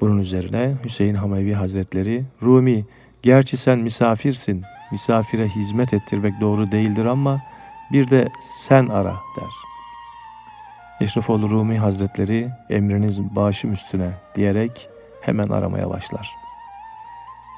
[0.00, 2.84] Bunun üzerine Hüseyin Hamevi Hazretleri Rumi
[3.22, 7.40] gerçi sen misafirsin misafire hizmet ettirmek doğru değildir ama
[7.92, 9.68] bir de sen ara der.
[11.00, 14.88] Eşrefoğlu Rumi Hazretleri emriniz başım üstüne diyerek
[15.20, 16.36] hemen aramaya başlar.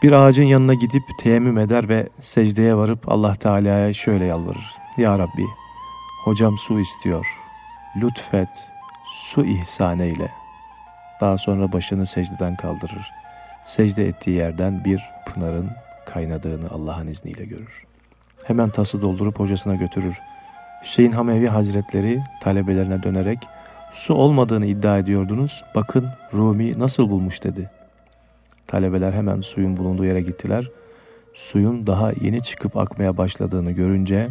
[0.02, 4.74] Bir ağacın yanına gidip teyemmüm eder ve secdeye varıp Allah Teala'ya şöyle yalvarır.
[4.96, 5.46] Ya Rabbi,
[6.24, 7.26] hocam su istiyor.
[7.96, 8.48] Lütfet,
[9.12, 10.30] su ihsan eyle.
[11.20, 13.19] Daha sonra başını secdeden kaldırır.
[13.70, 15.70] Secde ettiği yerden bir pınarın
[16.06, 17.84] kaynadığını Allah'ın izniyle görür.
[18.44, 20.18] Hemen tası doldurup hocasına götürür.
[20.82, 23.38] Hüseyin Hamevi Hazretleri talebelerine dönerek
[23.92, 25.64] su olmadığını iddia ediyordunuz.
[25.74, 27.70] Bakın Rumi nasıl bulmuş dedi.
[28.66, 30.70] Talebeler hemen suyun bulunduğu yere gittiler.
[31.34, 34.28] Suyun daha yeni çıkıp akmaya başladığını görünce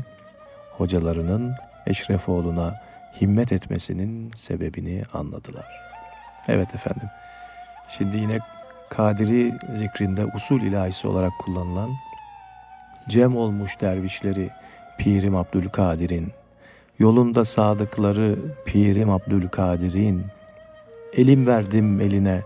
[0.72, 1.54] hocalarının
[1.86, 2.82] Eşrefoğlu'na
[3.22, 5.68] himmet etmesinin sebebini anladılar.
[6.48, 7.10] Evet efendim.
[7.90, 8.40] Şimdi yine
[8.90, 11.90] Kadiri zikrinde usul ilahisi olarak kullanılan
[13.10, 14.50] cem olmuş dervişleri
[14.98, 16.28] Pirim Abdülkadir'in,
[17.00, 18.36] yolunda sadıkları
[18.66, 20.26] Pirim Abdülkadir'in,
[21.14, 22.42] elim verdim eline,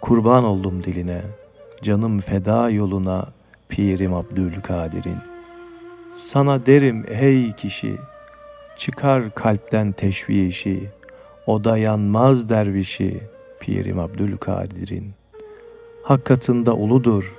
[0.00, 1.22] kurban oldum diline,
[1.82, 3.28] canım feda yoluna
[3.68, 5.18] Pirim Abdülkadir'in.
[6.12, 7.96] Sana derim ey kişi,
[8.76, 10.90] çıkar kalpten teşvişi,
[11.46, 13.20] o da yanmaz dervişi
[13.60, 15.17] Pirim Abdülkadir'in.
[16.08, 17.34] Hak katında uludur,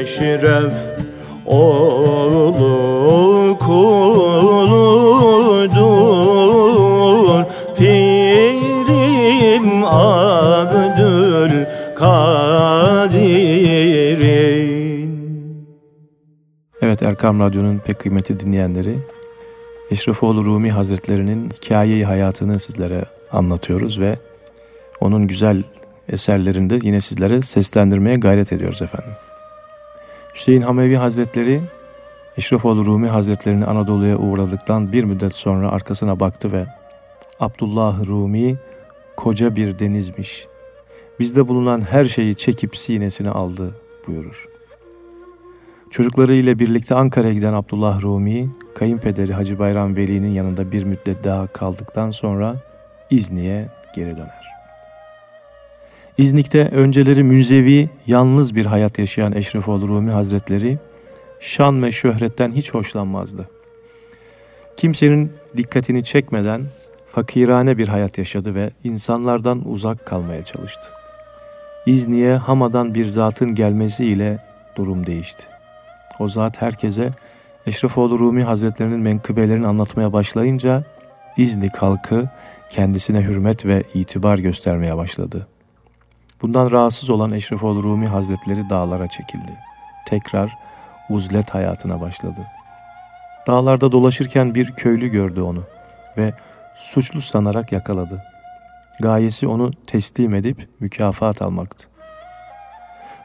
[0.00, 0.74] eşref
[1.46, 2.54] oğlu
[3.58, 4.88] kuludur
[7.76, 11.64] Pirim Abdül
[11.96, 13.48] Kadir'in.
[16.82, 18.98] Evet Erkam Radyo'nun pek kıymetli dinleyenleri
[19.90, 24.16] Eşrefoğlu Rumi Hazretlerinin hikayeyi hayatını sizlere anlatıyoruz ve
[25.00, 25.62] onun güzel
[26.08, 29.12] eserlerinde yine sizlere seslendirmeye gayret ediyoruz efendim.
[30.34, 31.60] Hüseyin Hamevi Hazretleri
[32.36, 36.66] Eşrefoğlu Rumi Hazretlerini Anadolu'ya uğradıktan bir müddet sonra arkasına baktı ve
[37.40, 38.56] Abdullah Rumi
[39.16, 40.46] koca bir denizmiş.
[41.20, 43.74] Bizde bulunan her şeyi çekip sinesine aldı
[44.06, 44.48] buyurur.
[45.90, 51.46] Çocukları ile birlikte Ankara'ya giden Abdullah Rumi, kayınpederi Hacı Bayram Veli'nin yanında bir müddet daha
[51.46, 52.56] kaldıktan sonra
[53.10, 54.47] İzni'ye geri döner.
[56.18, 60.78] İznik'te önceleri münzevi, yalnız bir hayat yaşayan Eşrefoğlu Rumi Hazretleri,
[61.40, 63.48] şan ve şöhretten hiç hoşlanmazdı.
[64.76, 66.62] Kimsenin dikkatini çekmeden
[67.12, 70.88] fakirane bir hayat yaşadı ve insanlardan uzak kalmaya çalıştı.
[71.86, 74.38] İzni'ye Hama'dan bir zatın gelmesiyle
[74.76, 75.44] durum değişti.
[76.18, 77.10] O zat herkese
[77.66, 80.84] Eşrefoğlu Rumi Hazretlerinin menkıbelerini anlatmaya başlayınca
[81.36, 82.28] İznik halkı
[82.70, 85.46] kendisine hürmet ve itibar göstermeye başladı.
[86.42, 89.52] Bundan rahatsız olan Eşrefoğlu Rumi Hazretleri dağlara çekildi.
[90.06, 90.58] Tekrar
[91.10, 92.46] uzlet hayatına başladı.
[93.46, 95.62] Dağlarda dolaşırken bir köylü gördü onu
[96.16, 96.34] ve
[96.76, 98.22] suçlu sanarak yakaladı.
[99.00, 101.88] Gayesi onu teslim edip mükafat almaktı.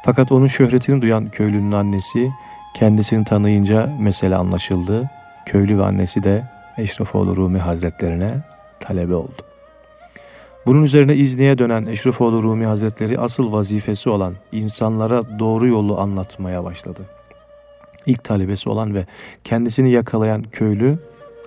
[0.06, 2.32] Fakat onun şöhretini duyan köylünün annesi
[2.76, 5.10] kendisini tanıyınca mesele anlaşıldı.
[5.46, 6.44] Köylü ve annesi de
[6.78, 8.30] Eşrefoğlu Rumi Hazretlerine
[8.80, 9.53] talebe oldu.
[10.66, 17.02] Bunun üzerine İzni'ye dönen Eşrefoğlu Rumi Hazretleri asıl vazifesi olan insanlara doğru yolu anlatmaya başladı.
[18.06, 19.06] İlk talebesi olan ve
[19.44, 21.00] kendisini yakalayan köylü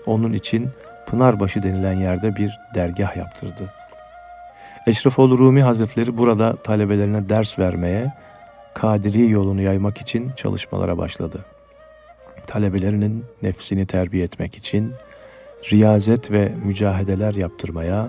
[0.06, 0.68] onun için
[1.06, 3.72] Pınarbaşı denilen yerde bir dergah yaptırdı.
[4.86, 8.12] Eşrefoğlu Rumi Hazretleri burada talebelerine ders vermeye,
[8.74, 11.44] Kadiri yolunu yaymak için çalışmalara başladı.
[12.46, 14.92] Talebelerinin nefsini terbiye etmek için
[15.72, 18.08] riyazet ve mücahedeler yaptırmaya,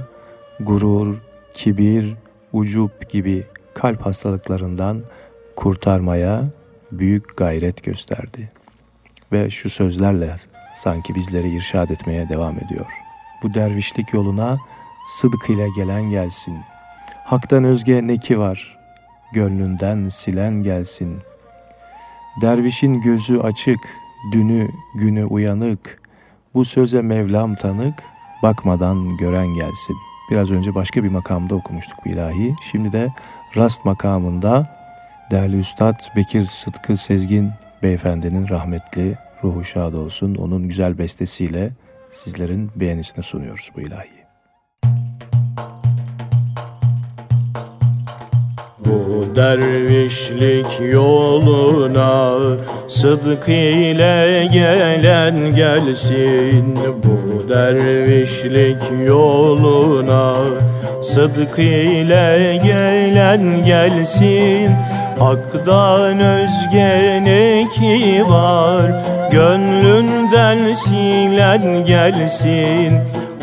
[0.59, 1.17] gurur,
[1.53, 2.15] kibir,
[2.53, 3.43] ucup gibi
[3.73, 5.03] kalp hastalıklarından
[5.55, 6.43] kurtarmaya
[6.91, 8.51] büyük gayret gösterdi.
[9.31, 10.35] Ve şu sözlerle
[10.75, 12.85] sanki bizleri irşad etmeye devam ediyor.
[13.43, 14.57] Bu dervişlik yoluna
[15.05, 16.57] sıdk ile gelen gelsin.
[17.23, 18.77] Hak'tan özge ne ki var?
[19.33, 21.19] Gönlünden silen gelsin.
[22.41, 23.79] Dervişin gözü açık,
[24.31, 26.01] dünü günü uyanık.
[26.53, 28.03] Bu söze Mevlam tanık,
[28.43, 29.95] bakmadan gören gelsin.
[30.31, 32.55] Biraz önce başka bir makamda okumuştuk bu ilahi.
[32.71, 33.13] Şimdi de
[33.55, 34.77] rast makamında
[35.31, 37.51] değerli Üstad Bekir Sıtkı Sezgin
[37.83, 40.35] beyefendinin rahmetli ruhu şad olsun.
[40.35, 41.71] Onun güzel bestesiyle
[42.11, 44.16] sizlerin beğenisine sunuyoruz bu ilahi.
[49.17, 52.33] Bu dervişlik yoluna
[52.87, 56.79] sıdk ile gelen gelsin.
[57.03, 60.33] Bu dervişlik yoluna
[61.01, 64.71] sıdk ile gelen gelsin.
[65.19, 68.91] Hak'tan özge ne ki var
[69.31, 72.93] Gönlünden silen gelsin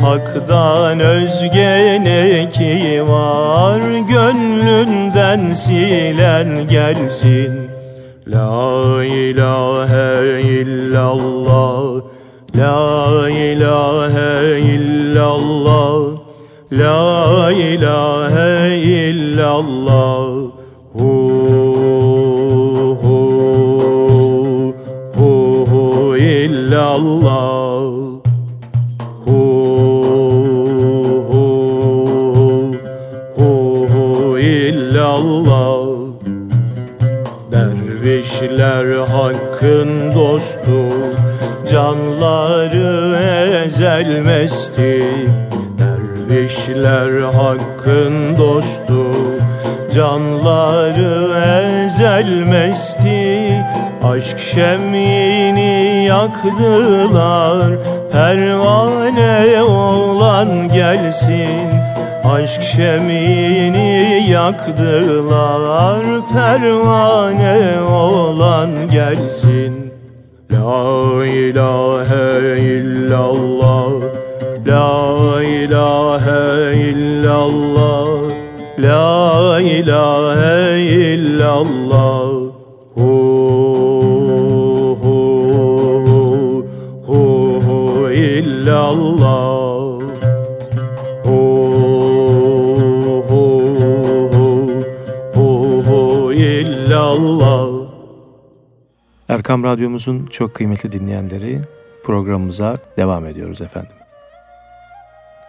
[0.05, 3.81] Hak'tan özge ne ki var?
[4.09, 7.69] Gönlünden silen gelsin.
[8.27, 12.01] La ilahe illallah
[12.55, 16.17] La ilahe illallah
[16.71, 20.27] La ilahe illallah.
[20.93, 21.13] Hu
[23.03, 23.19] hu
[25.15, 25.31] hu
[25.71, 27.64] hu illallah
[38.25, 40.85] Dervişler hakkın dostu
[41.71, 43.17] Canları
[43.65, 45.03] ezelmesti.
[45.79, 49.05] Dervişler hakkın dostu
[49.93, 51.27] Canları
[51.85, 53.51] ezelmesti.
[54.03, 57.73] Aşk şemini yaktılar
[58.11, 61.84] Pervane olan gelsin
[62.33, 69.93] Aşk şemini yaktılar Pervane olan gelsin.
[70.51, 73.91] La ilahe illallah
[74.67, 78.07] La ilahe illallah
[78.79, 82.29] La ilahe illallah.
[82.95, 83.11] Hu
[85.03, 85.17] hu
[87.07, 89.74] hu hu illallah
[99.35, 101.61] Erkam Radyomuzun çok kıymetli dinleyenleri
[102.03, 103.95] programımıza devam ediyoruz efendim.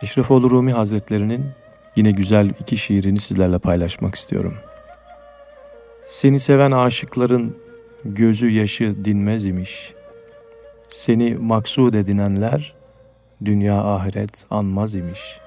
[0.03, 1.47] Eşrefoğlu Rumi Hazretlerinin
[1.97, 4.55] yine güzel iki şiirini sizlerle paylaşmak istiyorum.
[6.05, 7.57] Seni seven aşıkların
[8.05, 9.95] gözü yaşı dinmez imiş.
[10.89, 12.75] Seni maksud edinenler
[13.45, 15.41] dünya ahiret anmaz imiş.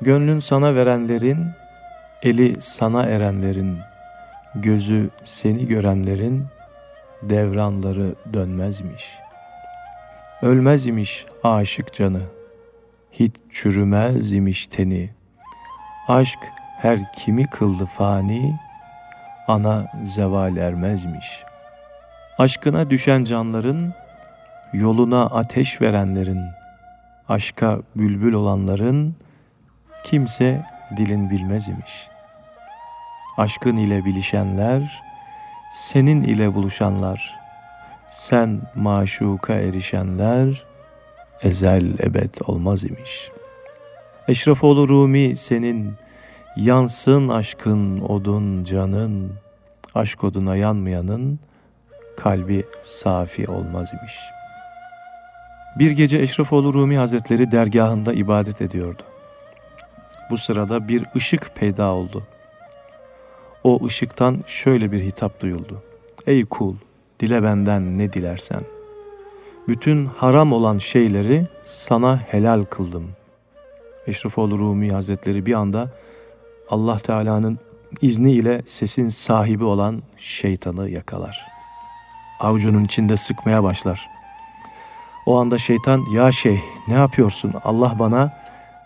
[0.00, 1.46] Gönlün sana verenlerin,
[2.22, 3.78] eli sana erenlerin,
[4.54, 6.46] gözü seni görenlerin
[7.22, 9.18] devranları dönmezmiş.
[10.42, 12.22] Ölmez imiş aşık canı,
[13.12, 15.10] hiç çürümez imiş teni.
[16.08, 16.38] Aşk
[16.78, 18.58] her kimi kıldı fani,
[19.48, 21.44] ana zeval ermezmiş.
[22.38, 23.94] Aşkına düşen canların,
[24.72, 26.42] yoluna ateş verenlerin,
[27.28, 29.16] aşka bülbül olanların,
[30.04, 30.66] kimse
[30.96, 32.08] dilin bilmez imiş.
[33.36, 35.02] Aşkın ile bilişenler,
[35.72, 37.38] senin ile buluşanlar,
[38.08, 40.64] sen maşuka erişenler,
[41.42, 43.30] ezel ebed olmaz imiş.
[44.28, 45.94] Eşrefoğlu Rumi senin,
[46.56, 49.32] yansın aşkın odun canın,
[49.94, 51.38] aşk oduna yanmayanın,
[52.16, 54.18] kalbi safi olmaz imiş.
[55.78, 59.02] Bir gece Eşrefoğlu Rumi Hazretleri dergahında ibadet ediyordu.
[60.30, 62.22] Bu sırada bir ışık peyda oldu.
[63.64, 65.82] O ışıktan şöyle bir hitap duyuldu.
[66.26, 66.74] Ey kul,
[67.20, 68.60] dile benden ne dilersen.
[69.68, 73.10] Bütün haram olan şeyleri sana helal kıldım.
[74.06, 75.84] Eşrefoğlu Rumi Hazretleri bir anda
[76.68, 77.58] Allah Teala'nın
[78.00, 81.46] izniyle sesin sahibi olan şeytanı yakalar.
[82.40, 84.08] Avucunun içinde sıkmaya başlar.
[85.26, 88.41] O anda şeytan ya şeyh ne yapıyorsun Allah bana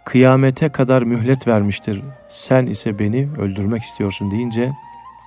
[0.07, 2.03] kıyamete kadar mühlet vermiştir.
[2.29, 4.73] Sen ise beni öldürmek istiyorsun deyince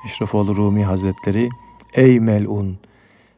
[0.06, 1.50] Eşrefoğlu Rumi Hazretleri
[1.94, 2.78] ey melun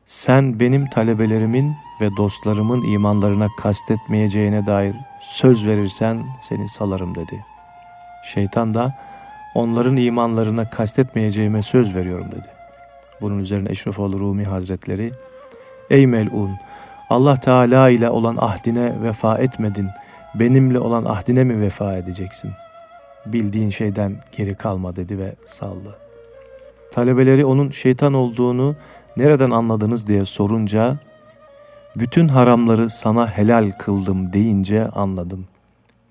[0.05, 7.45] sen benim talebelerimin ve dostlarımın imanlarına kastetmeyeceğine dair söz verirsen seni salarım dedi.
[8.33, 8.95] Şeytan da
[9.55, 12.47] onların imanlarına kastetmeyeceğime söz veriyorum dedi.
[13.21, 15.11] Bunun üzerine Eşrefoğlu Rumi Hazretleri
[15.89, 16.51] Ey melun
[17.09, 19.87] Allah Teala ile olan ahdine vefa etmedin.
[20.35, 22.51] Benimle olan ahdine mi vefa edeceksin?
[23.25, 25.97] Bildiğin şeyden geri kalma dedi ve saldı.
[26.91, 28.75] Talebeleri onun şeytan olduğunu
[29.17, 30.97] nereden anladınız diye sorunca
[31.95, 35.47] bütün haramları sana helal kıldım deyince anladım.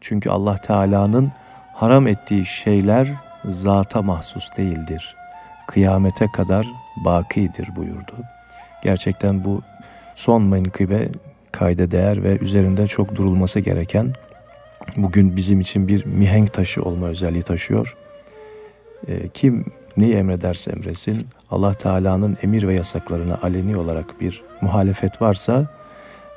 [0.01, 1.33] Çünkü Allah Teala'nın
[1.75, 3.09] haram ettiği şeyler
[3.45, 5.17] zata mahsus değildir.
[5.67, 6.67] Kıyamete kadar
[7.05, 8.15] bakidir buyurdu.
[8.83, 9.63] Gerçekten bu
[10.15, 11.09] son menkıbe
[11.53, 14.13] kayda değer ve üzerinde çok durulması gereken
[14.97, 17.97] bugün bizim için bir mihenk taşı olma özelliği taşıyor.
[19.09, 19.65] E, kim
[19.97, 25.67] neyi emrederse emresin Allah Teala'nın emir ve yasaklarına aleni olarak bir muhalefet varsa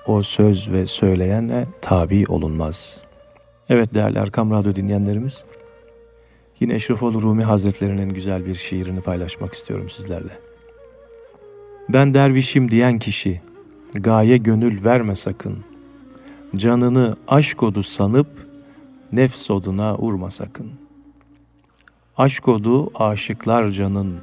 [0.07, 3.01] o söz ve söyleyene tabi olunmaz.
[3.69, 5.45] Evet değerli Erkam Radyo dinleyenlerimiz
[6.59, 10.31] yine Eşrefoğlu Rumi Hazretlerinin güzel bir şiirini paylaşmak istiyorum sizlerle.
[11.89, 13.41] Ben dervişim diyen kişi
[13.93, 15.57] gaye gönül verme sakın.
[16.55, 18.27] Canını aşk odu sanıp
[19.11, 20.71] nefs oduna urma sakın.
[22.17, 24.15] Aşk odu aşıklar canın,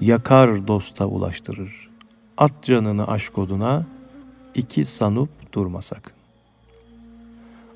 [0.00, 1.90] yakar dosta ulaştırır.
[2.36, 3.86] At canını aşk oduna,
[4.54, 6.12] iki sanıp durma sakın.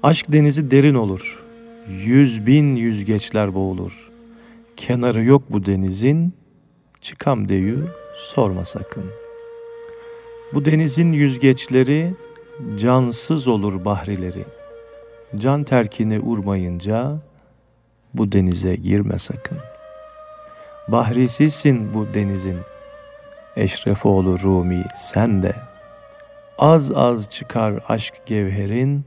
[0.03, 1.43] Aşk denizi derin olur,
[1.89, 4.11] yüz bin yüzgeçler boğulur.
[4.76, 6.35] Kenarı yok bu denizin,
[7.01, 9.24] çıkam deyü sorma sakın.''
[10.55, 12.15] Bu denizin yüzgeçleri
[12.77, 14.45] cansız olur bahrileri.
[15.37, 17.17] Can terkine urmayınca
[18.15, 19.59] bu denize girme sakın.
[20.89, 22.59] Bahrisizsin bu denizin.
[23.57, 25.57] Eşrefoğlu Rumi sen de.
[26.59, 29.05] Az az çıkar aşk gevherin,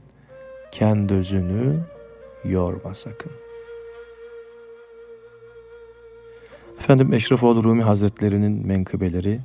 [0.72, 1.76] kendi özünü
[2.44, 3.32] yorma sakın.
[6.78, 9.40] Efendim Eşrefoğlu Rumi Hazretlerinin menkıbeleri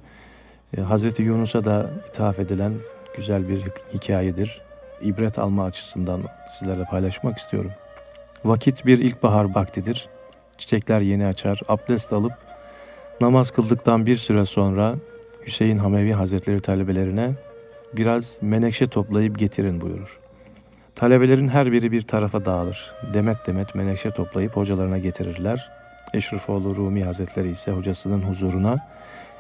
[0.77, 2.73] e, Hazreti Yunus'a da ithaf edilen
[3.17, 3.63] güzel bir
[3.93, 4.61] hikayedir.
[5.01, 7.71] İbret alma açısından sizlerle paylaşmak istiyorum.
[8.45, 10.09] Vakit bir ilkbahar vaktidir.
[10.57, 11.61] Çiçekler yeni açar.
[11.67, 12.33] Abdest alıp
[13.21, 14.95] namaz kıldıktan bir süre sonra
[15.45, 17.31] Hüseyin Hamevi Hazretleri talebelerine
[17.93, 20.19] biraz menekşe toplayıp getirin buyurur.
[20.95, 22.93] Talebelerin her biri bir tarafa dağılır.
[23.13, 25.71] Demet demet menekşe toplayıp hocalarına getirirler.
[26.13, 28.79] Eşrefoğlu Rumi Hazretleri ise hocasının huzuruna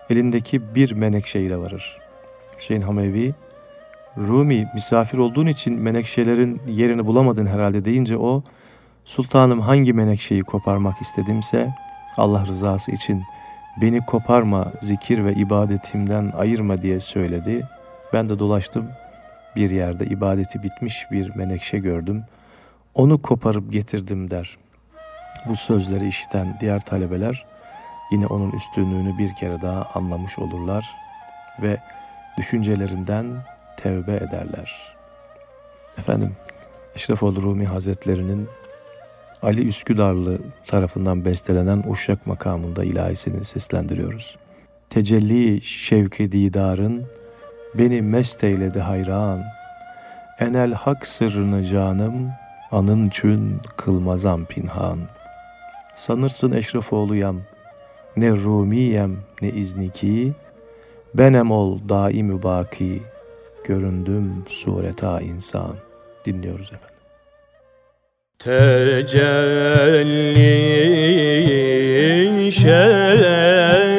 [0.09, 1.97] elindeki bir menekşe ile varır.
[2.59, 3.33] Hüseyin Hamevi,
[4.17, 8.43] Rumi misafir olduğun için menekşelerin yerini bulamadın herhalde deyince o,
[9.05, 11.75] Sultanım hangi menekşeyi koparmak istedimse
[12.17, 13.23] Allah rızası için
[13.81, 17.67] beni koparma, zikir ve ibadetimden ayırma diye söyledi.
[18.13, 18.89] Ben de dolaştım
[19.55, 22.23] bir yerde ibadeti bitmiş bir menekşe gördüm.
[22.93, 24.57] Onu koparıp getirdim der.
[25.49, 27.45] Bu sözleri işiten diğer talebeler
[28.13, 30.95] yine onun üstünlüğünü bir kere daha anlamış olurlar
[31.61, 31.77] ve
[32.37, 33.25] düşüncelerinden
[33.77, 34.95] tevbe ederler.
[35.97, 36.35] Efendim
[36.95, 38.47] Eşrefoğlu Rumi Hazretlerinin
[39.41, 44.37] Ali Üsküdarlı tarafından bestelenen Uşak makamında ilahisini seslendiriyoruz.
[44.89, 47.05] Tecelli şevki didarın
[47.75, 49.43] beni mest eyledi hayran.
[50.39, 52.31] Enel hak sırrını canım
[52.71, 54.99] anın çün kılmazam pinhan.
[55.95, 57.41] Sanırsın Eşrefoğluyam
[58.17, 60.33] ne Rumiyem ne izniki.
[61.13, 63.01] Benem ol daim baki
[63.63, 65.75] göründüm sureta insan.
[66.25, 66.89] Dinliyoruz efendim.
[68.39, 69.71] Tecelli
[72.51, 73.92] şevki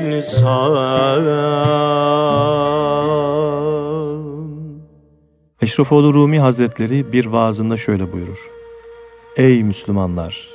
[0.00, 0.84] insan.
[5.62, 8.50] Eşrefoğlu Rumi Hazretleri bir vaazında şöyle buyurur.
[9.36, 10.48] Ey Müslümanlar!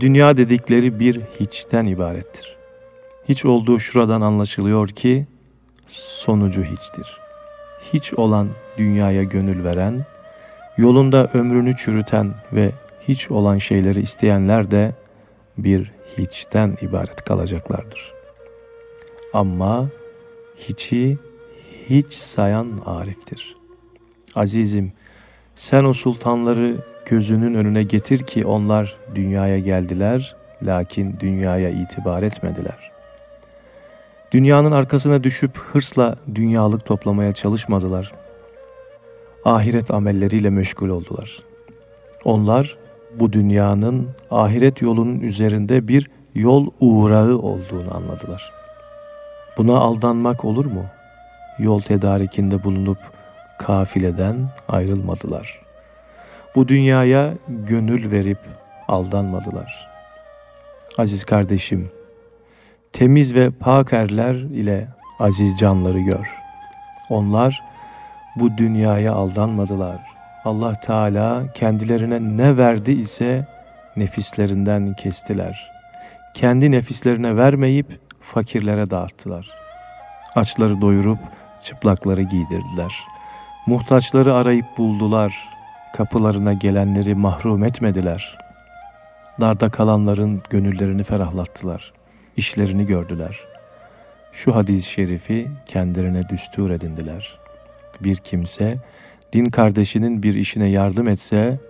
[0.00, 2.56] Dünya dedikleri bir hiçten ibarettir.
[3.28, 5.26] Hiç olduğu şuradan anlaşılıyor ki
[5.88, 7.16] sonucu hiçtir.
[7.92, 8.48] Hiç olan
[8.78, 10.06] dünyaya gönül veren,
[10.76, 12.72] yolunda ömrünü çürüten ve
[13.08, 14.94] hiç olan şeyleri isteyenler de
[15.58, 18.17] bir hiçten ibaret kalacaklardır.
[19.32, 19.88] Ama
[20.56, 21.18] hiçi
[21.88, 23.56] hiç sayan Arif'tir.
[24.36, 24.92] Azizim,
[25.54, 26.76] sen o sultanları
[27.06, 32.90] gözünün önüne getir ki onlar dünyaya geldiler, lakin dünyaya itibar etmediler.
[34.32, 38.12] Dünyanın arkasına düşüp hırsla dünyalık toplamaya çalışmadılar.
[39.44, 41.42] Ahiret amelleriyle meşgul oldular.
[42.24, 42.78] Onlar
[43.20, 48.57] bu dünyanın ahiret yolunun üzerinde bir yol uğrağı olduğunu anladılar.
[49.58, 50.84] Buna aldanmak olur mu?
[51.58, 52.98] Yol tedarikinde bulunup
[53.58, 55.60] kafileden ayrılmadılar.
[56.54, 58.38] Bu dünyaya gönül verip
[58.88, 59.90] aldanmadılar.
[60.98, 61.90] Aziz kardeşim,
[62.92, 64.88] temiz ve pak erler ile
[65.18, 66.30] aziz canları gör.
[67.10, 67.62] Onlar
[68.36, 70.00] bu dünyaya aldanmadılar.
[70.44, 73.46] Allah Teala kendilerine ne verdi ise
[73.96, 75.70] nefislerinden kestiler.
[76.34, 79.50] Kendi nefislerine vermeyip fakirlere dağıttılar.
[80.34, 81.18] Açları doyurup
[81.62, 83.06] çıplakları giydirdiler.
[83.66, 85.48] Muhtaçları arayıp buldular.
[85.96, 88.38] Kapılarına gelenleri mahrum etmediler.
[89.40, 91.92] Darda kalanların gönüllerini ferahlattılar.
[92.36, 93.38] İşlerini gördüler.
[94.32, 97.38] Şu hadis-i şerifi kendilerine düstur edindiler.
[98.00, 98.76] Bir kimse
[99.32, 101.60] din kardeşinin bir işine yardım etse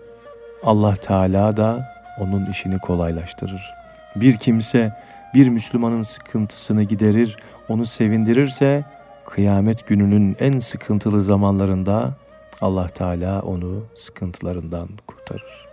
[0.63, 1.89] Allah Teala da
[2.21, 3.75] onun işini kolaylaştırır.
[4.17, 4.93] Bir kimse
[5.35, 7.37] bir Müslümanın sıkıntısını giderir,
[7.69, 8.85] onu sevindirirse
[9.27, 12.17] kıyamet gününün en sıkıntılı zamanlarında
[12.61, 15.69] Allah Teala onu sıkıntılarından kurtarır.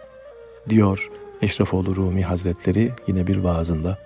[0.69, 1.09] Diyor
[1.41, 3.97] Eşrefoğlu Rumi Hazretleri yine bir vaazında.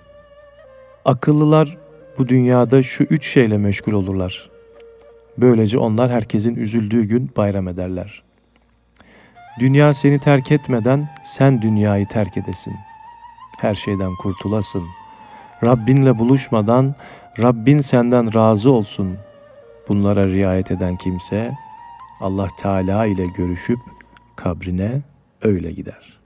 [1.06, 1.78] Akıllılar
[2.18, 4.50] bu dünyada şu üç şeyle meşgul olurlar.
[5.38, 8.24] Böylece onlar herkesin üzüldüğü gün bayram ederler.
[9.60, 12.74] Dünya seni terk etmeden sen dünyayı terk edesin.
[13.60, 14.84] Her şeyden kurtulasın.
[15.64, 16.96] Rabbinle buluşmadan
[17.42, 19.18] Rabbin senden razı olsun.
[19.88, 21.52] Bunlara riayet eden kimse
[22.22, 23.80] Allah Teala ile görüşüp
[24.36, 25.02] kabrine
[25.42, 26.20] öyle gider.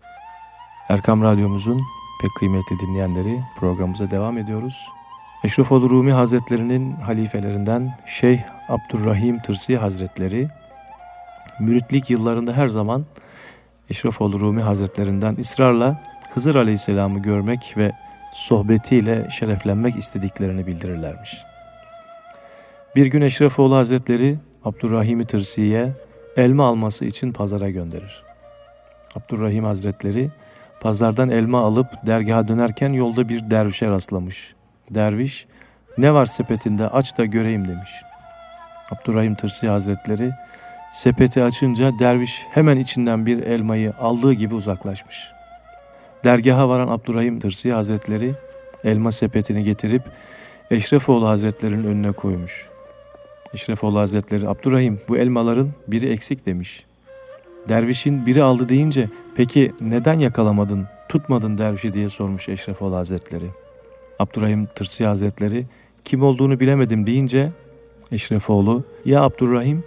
[0.89, 1.81] Erkam Radyomuzun
[2.21, 4.89] pek kıymetli dinleyenleri programımıza devam ediyoruz.
[5.43, 10.47] Eşrefoğlu Rumi Hazretlerinin halifelerinden Şeyh Abdurrahim Tırsi Hazretleri
[11.59, 13.05] müritlik yıllarında her zaman
[13.89, 16.01] Eşrefoğlu Rumi Hazretlerinden ısrarla
[16.34, 17.91] Hızır Aleyhisselam'ı görmek ve
[18.34, 21.43] sohbetiyle şereflenmek istediklerini bildirirlermiş.
[22.95, 25.89] Bir gün Eşrefoğlu Hazretleri Abdurrahim Tırsi'ye
[26.38, 28.23] elma alması için pazara gönderir.
[29.15, 30.29] Abdurrahim Hazretleri
[30.81, 34.55] pazardan elma alıp dergaha dönerken yolda bir dervişe rastlamış.
[34.91, 35.47] Derviş,
[35.97, 37.91] ne var sepetinde aç da göreyim demiş.
[38.91, 40.31] Abdurrahim Tırsi Hazretleri
[40.91, 45.34] sepeti açınca derviş hemen içinden bir elmayı aldığı gibi uzaklaşmış.
[46.24, 48.34] Dergaha varan Abdurrahim Tırsi Hazretleri
[48.84, 50.01] elma sepetini getirip
[50.71, 52.69] Eşrefoğlu Hazretleri'nin önüne koymuş.
[53.53, 56.86] Eşrefoğlu Hazretleri Abdurrahim bu elmaların biri eksik demiş.
[57.69, 63.45] Dervişin biri aldı deyince peki neden yakalamadın, tutmadın dervişi diye sormuş Eşrefoğlu Hazretleri.
[64.19, 65.65] Abdurrahim Tırsi Hazretleri
[66.05, 67.51] kim olduğunu bilemedim deyince
[68.11, 69.84] Eşrefoğlu ya Abdurrahim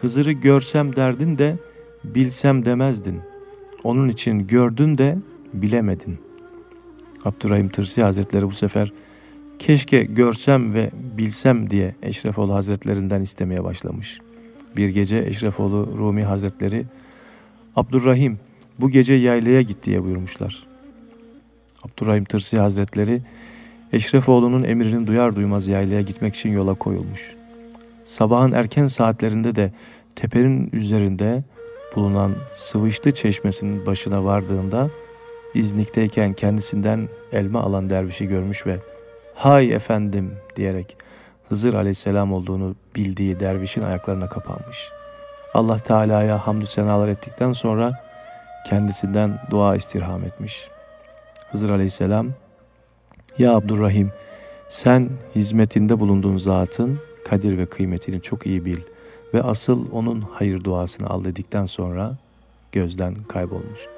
[0.00, 1.56] Hızır'ı görsem derdin de
[2.04, 3.20] bilsem demezdin.
[3.84, 5.18] Onun için gördün de
[5.54, 6.18] bilemedin.
[7.24, 8.92] Abdurrahim Tırsi Hazretleri bu sefer
[9.58, 14.20] keşke görsem ve bilsem diye Eşrefoğlu Hazretlerinden istemeye başlamış.
[14.76, 16.84] Bir gece Eşrefoğlu Rumi Hazretleri
[17.76, 18.38] Abdurrahim
[18.80, 20.66] bu gece yaylaya git diye buyurmuşlar.
[21.84, 23.20] Abdurrahim Tırsi Hazretleri
[23.92, 27.34] Eşrefoğlu'nun emrini duyar duymaz yaylaya gitmek için yola koyulmuş.
[28.04, 29.72] Sabahın erken saatlerinde de
[30.14, 31.44] tepenin üzerinde
[31.96, 34.90] bulunan Sıvıştı çeşmesinin başına vardığında
[35.54, 38.78] İznik'teyken kendisinden elma alan dervişi görmüş ve
[39.34, 40.96] hay efendim diyerek
[41.48, 44.90] Hızır aleyhisselam olduğunu bildiği dervişin ayaklarına kapanmış.
[45.54, 48.04] Allah Teala'ya hamdü senalar ettikten sonra
[48.66, 50.68] kendisinden dua istirham etmiş.
[51.50, 52.28] Hızır aleyhisselam,
[53.38, 54.12] Ya Abdurrahim
[54.68, 58.78] sen hizmetinde bulunduğun zatın kadir ve kıymetini çok iyi bil
[59.34, 62.16] ve asıl onun hayır duasını al dedikten sonra
[62.72, 63.93] gözden kaybolmuş.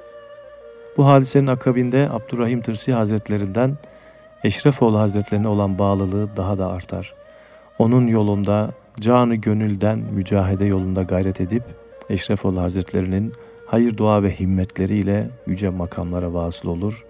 [0.97, 3.77] Bu hadisenin akabinde Abdurrahim Tırsi Hazretlerinden
[4.43, 7.13] Eşrefoğlu Hazretlerine olan bağlılığı daha da artar.
[7.79, 11.63] Onun yolunda canı gönülden mücahede yolunda gayret edip
[12.09, 13.33] Eşrefoğlu Hazretlerinin
[13.65, 17.05] hayır dua ve himmetleriyle yüce makamlara vasıl olur,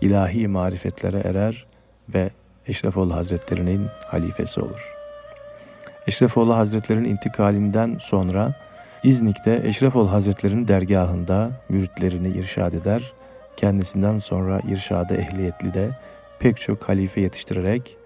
[0.00, 1.66] ilahi marifetlere erer
[2.14, 2.30] ve
[2.66, 4.94] Eşrefoğlu Hazretlerinin halifesi olur.
[6.06, 8.54] Eşrefoğlu Hazretlerinin intikalinden sonra
[9.02, 13.12] İznik'te Eşrefoğlu Hazretlerinin dergahında müritlerini irşad eder,
[13.58, 15.90] kendisinden sonra irşadı ehliyetli de
[16.38, 17.96] pek çok halife yetiştirerek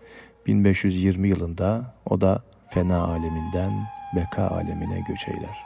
[0.47, 5.57] 1520 yılında o da fena aleminden beka alemine göç eyler.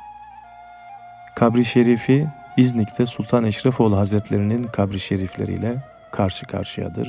[1.36, 2.26] Kabri şerifi
[2.56, 7.08] İznik'te Sultan Eşrefoğlu Hazretlerinin kabri şerifleriyle karşı karşıyadır.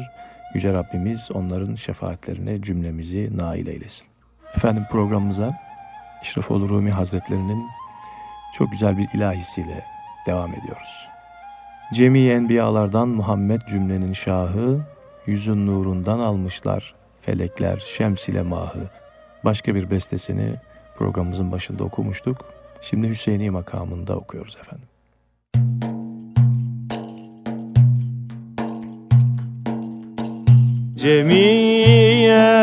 [0.54, 4.08] Yüce Rabbimiz onların şefaatlerine cümlemizi nail eylesin.
[4.56, 5.60] Efendim programımıza
[6.22, 7.66] Eşrefoğlu Rumi Hazretlerinin
[8.54, 9.84] çok güzel bir ilahisiyle
[10.28, 11.17] devam ediyoruz.
[11.94, 14.80] Cemi enbiyalardan Muhammed cümlenin şahı,
[15.26, 18.80] yüzün nurundan almışlar felekler şems ile mahı.
[19.46, 20.56] Başka bir bestesini
[20.98, 22.46] programımızın başında okumuştuk.
[22.82, 24.88] Şimdi Hüseyini makamında okuyoruz efendim.
[30.96, 32.54] Cemiyen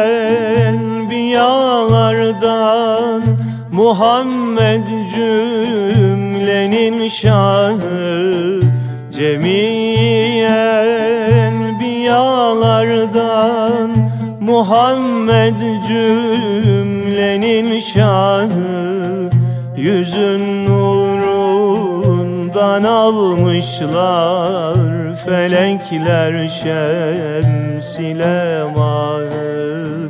[1.11, 3.23] biyalardan
[3.73, 8.61] Muhammed cümlenin şahı
[9.17, 10.55] Cemiyen
[11.81, 13.91] biyalardan
[14.41, 15.55] Muhammed
[15.89, 19.31] cümlenin şahı
[19.77, 21.75] Yüzün nurundan
[22.85, 24.77] almışlar
[25.27, 30.09] Felekler şems ile mahı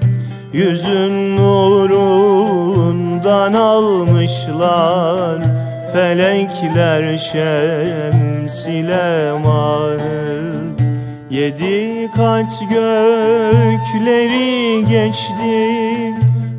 [0.52, 5.53] Yüzün nurundan almışlar
[5.94, 9.98] Felekler şems ile mahı
[11.30, 14.04] Yedi kat gökleri
[14.90, 16.14] geçti.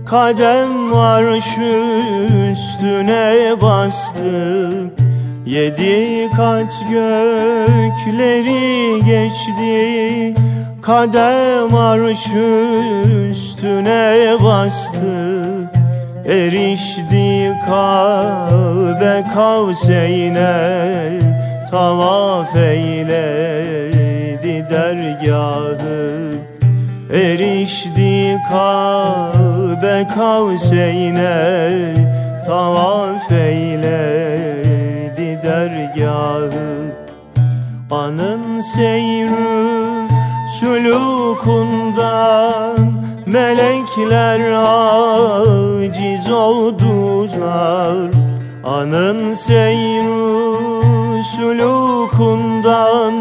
[0.06, 1.58] Kadem arş
[2.52, 4.92] üstüne bastı.
[5.46, 8.66] Yedi kat gökleri
[9.06, 10.36] geçti.
[10.82, 12.28] Kadem arş
[13.30, 15.75] üstüne bastı
[16.30, 20.56] Erişti kalbe kavseyne
[21.72, 23.86] Tavaf eyledi
[24.70, 26.36] dergahı.
[27.14, 31.64] Erişti kalbe kavseyne
[32.46, 34.50] tavaf eyledi
[35.44, 36.96] dergahı.
[37.92, 40.08] Anın seyrü
[40.60, 42.16] sulukundan
[43.26, 48.12] Melekler aciz oldular.
[48.64, 53.14] Anın seyrü sulukundan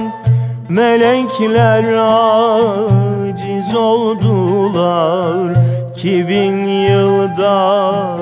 [0.69, 5.55] Melekler aciz oldular.
[5.95, 8.19] Ki bin yılda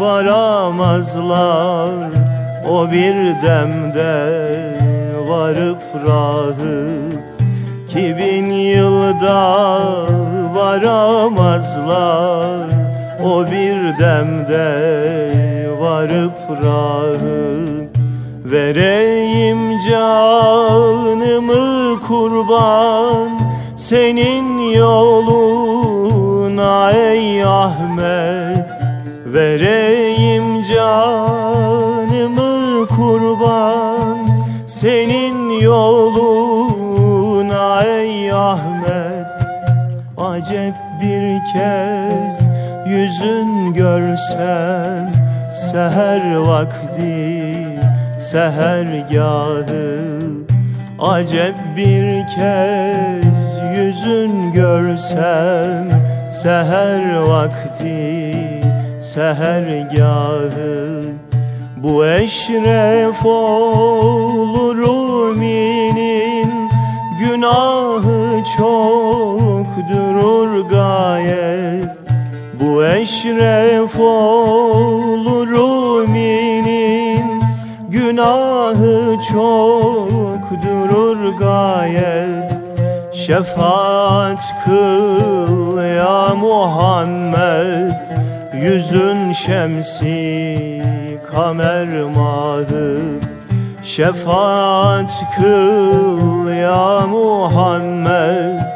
[0.00, 1.90] varamazlar.
[2.70, 4.34] O bir demde
[5.28, 7.13] varıp rahı
[7.94, 9.72] Ki bin yılda
[10.54, 11.94] varamazlar.
[13.24, 14.68] O bir demde
[15.80, 17.84] varıp rahı
[18.44, 21.00] Vereyim canımı
[22.00, 23.28] kurban
[23.76, 25.72] Senin yoluna
[26.92, 28.68] ey Ahmet.
[29.26, 29.93] Vereyim
[40.34, 42.48] Acep bir kez
[42.86, 45.12] yüzün görsem
[45.54, 47.66] Seher vakti
[48.20, 50.00] sehergahı.
[51.00, 58.34] Acep bir kez yüzün görsem Seher vakti
[59.00, 61.02] sehergahı.
[61.76, 66.70] Bu eşref olur Rumi'nin
[67.20, 69.53] Günahı çok
[69.92, 71.88] durur gayet.
[72.60, 77.42] Bu eşref olur Rumi'nin
[77.88, 82.52] Günahı çok durur gayet.
[83.12, 87.92] Şefaat kıl ya Muhammed.
[88.62, 90.82] Yüzün şemsi
[91.32, 93.00] kamer mahı
[93.82, 98.73] Şefaat kıl ya Muhammed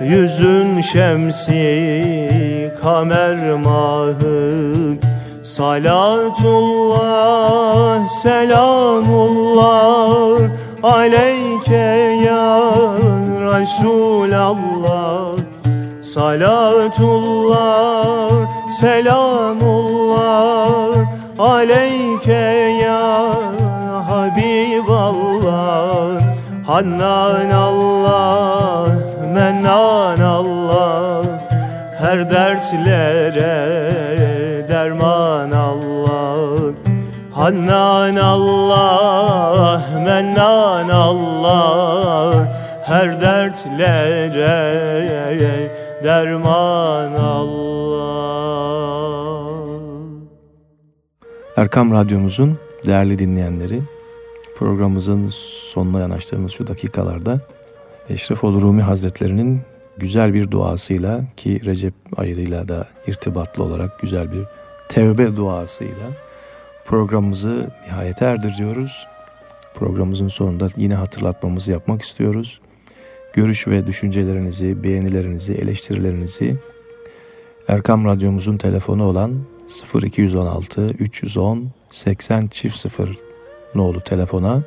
[0.00, 4.94] Yüzün şemsi kamer mahı.
[5.42, 6.38] Salatullah
[8.08, 9.68] selamullah.
[10.82, 12.60] Aleyke ya
[13.40, 15.36] Resulallah.
[16.02, 17.50] Salatullah
[18.80, 20.18] selamullah.
[21.38, 23.34] Aleyke ya
[24.08, 25.58] Habiballah.
[26.66, 29.07] Hannan Allah
[29.38, 31.22] Mennan Allah
[31.98, 33.54] Her dertlere
[34.68, 36.74] derman Allah.
[37.32, 42.48] Hannan Allah Mennan Allah
[42.82, 44.58] Her dertlere
[46.04, 47.78] derman Allah.
[51.56, 53.82] Erkam Radyomuzun değerli dinleyenleri,
[54.56, 55.28] programımızın
[55.72, 57.40] sonuna yanaştığımız şu dakikalarda
[58.10, 59.60] Eşrefoğlu Rumi Hazretleri'nin
[59.98, 64.44] güzel bir duasıyla ki Recep ayıyla da irtibatlı olarak güzel bir
[64.88, 66.10] tevbe duasıyla
[66.84, 69.06] programımızı nihayete erdiriyoruz.
[69.74, 72.60] Programımızın sonunda yine hatırlatmamızı yapmak istiyoruz.
[73.32, 76.56] Görüş ve düşüncelerinizi, beğenilerinizi, eleştirilerinizi
[77.68, 79.32] Erkam Radyomuzun telefonu olan
[80.02, 83.18] 0216 310 80 çift 0
[83.74, 84.62] nolu telefona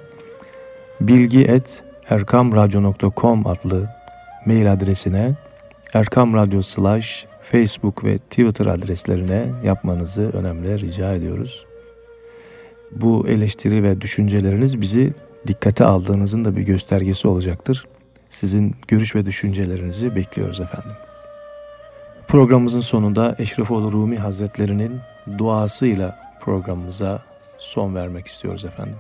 [1.02, 3.90] bilgi et erkamradyo.com adlı
[4.46, 5.36] mail adresine
[5.94, 11.66] Erkam Radyo slash Facebook ve Twitter adreslerine yapmanızı önemli rica ediyoruz.
[12.92, 15.14] Bu eleştiri ve düşünceleriniz bizi
[15.48, 17.88] dikkate aldığınızın da bir göstergesi olacaktır.
[18.30, 20.92] Sizin görüş ve düşüncelerinizi bekliyoruz efendim.
[22.28, 25.00] Programımızın sonunda Eşrefoğlu Rumi Hazretlerinin
[25.38, 27.22] duasıyla programımıza
[27.58, 29.00] son vermek istiyoruz efendim.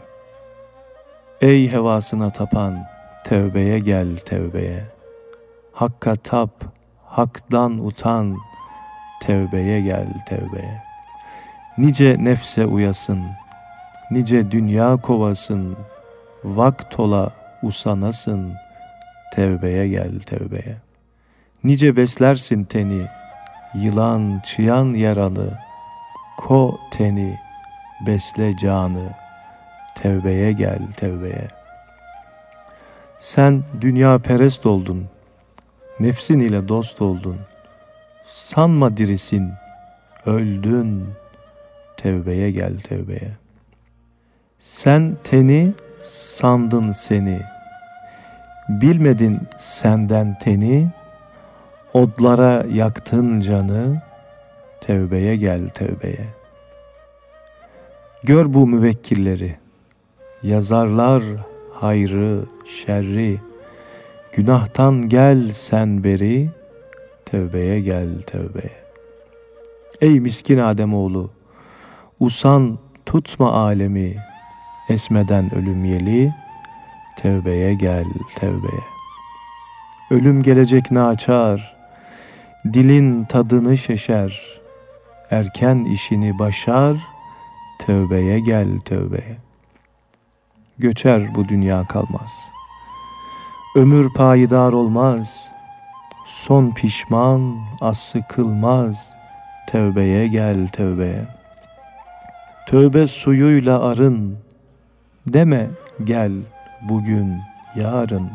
[1.41, 2.87] Ey hevasına tapan,
[3.23, 4.83] tevbeye gel tevbeye.
[5.73, 6.51] Hakka tap,
[7.05, 8.37] haktan utan,
[9.21, 10.83] tevbeye gel tevbeye.
[11.77, 13.23] Nice nefse uyasın,
[14.11, 15.77] nice dünya kovasın,
[16.43, 17.31] vakt ola
[17.63, 18.53] usanasın,
[19.33, 20.77] tevbeye gel tevbeye.
[21.63, 23.07] Nice beslersin teni,
[23.73, 25.59] yılan çıyan yaralı,
[26.37, 27.39] ko teni,
[28.07, 29.20] besle canı,
[29.95, 31.47] tevbeye gel tevbeye.
[33.17, 35.05] Sen dünya perest oldun,
[35.99, 37.37] nefsin ile dost oldun,
[38.23, 39.51] sanma dirisin,
[40.25, 41.09] öldün,
[41.97, 43.31] tevbeye gel tevbeye.
[44.59, 47.41] Sen teni, sandın seni,
[48.69, 50.87] bilmedin senden teni,
[51.93, 54.01] odlara yaktın canı,
[54.81, 56.25] tevbeye gel tevbeye.
[58.23, 59.60] Gör bu müvekkilleri,
[60.43, 61.23] yazarlar
[61.73, 63.39] hayrı, şerri,
[64.33, 66.49] günahtan gel sen beri,
[67.25, 68.81] tevbeye gel tevbeye.
[70.01, 71.31] Ey miskin Ademoğlu,
[72.19, 74.17] usan tutma alemi,
[74.89, 76.33] esmeden ölüm yeli,
[77.17, 78.83] tevbeye gel tevbeye.
[80.11, 81.77] Ölüm gelecek naçar,
[82.73, 84.61] dilin tadını şeşer,
[85.31, 86.97] erken işini başar,
[87.79, 89.50] tevbeye gel tevbeye.
[90.79, 92.51] Göçer bu dünya kalmaz.
[93.75, 95.51] Ömür payidar olmaz,
[96.25, 99.15] son pişman aslı kılmaz,
[99.69, 101.21] tevbeye gel tevbeye.
[102.67, 104.37] Tövbe suyuyla arın,
[105.27, 105.69] deme
[106.03, 106.31] gel
[106.81, 107.37] bugün
[107.75, 108.29] yarın.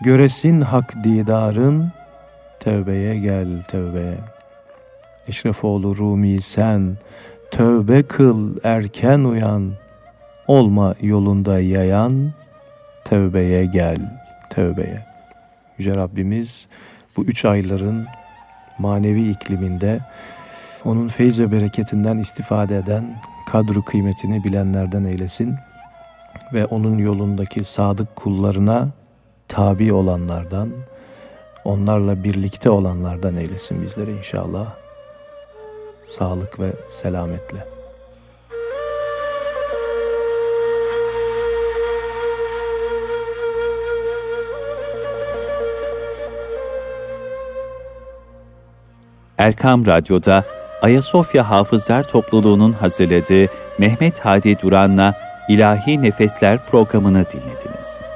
[0.00, 1.92] Göresin hak didarın,
[2.60, 4.18] tevbeye gel tevbeye.
[5.28, 6.96] Eşrefoğlu Rumi sen,
[7.50, 9.72] tövbe kıl erken uyan,
[10.46, 12.32] olma yolunda yayan,
[13.04, 13.96] tevbeye gel
[14.50, 15.06] tevbeye.
[15.78, 16.68] Yüce Rabbimiz
[17.16, 18.06] bu üç ayların
[18.78, 20.00] manevi ikliminde
[20.84, 23.20] onun feyz ve bereketinden istifade eden,
[23.52, 25.54] kadru kıymetini bilenlerden eylesin
[26.52, 28.88] ve onun yolundaki sadık kullarına
[29.48, 30.72] tabi olanlardan,
[31.64, 34.74] onlarla birlikte olanlardan eylesin bizleri inşallah.
[36.04, 37.71] Sağlık ve selametle.
[49.38, 50.44] Erkam Radyo'da
[50.82, 55.14] Ayasofya Hafızlar Topluluğu'nun hazırladığı Mehmet Hadi Duran'la
[55.48, 58.11] İlahi Nefesler programını dinlediniz.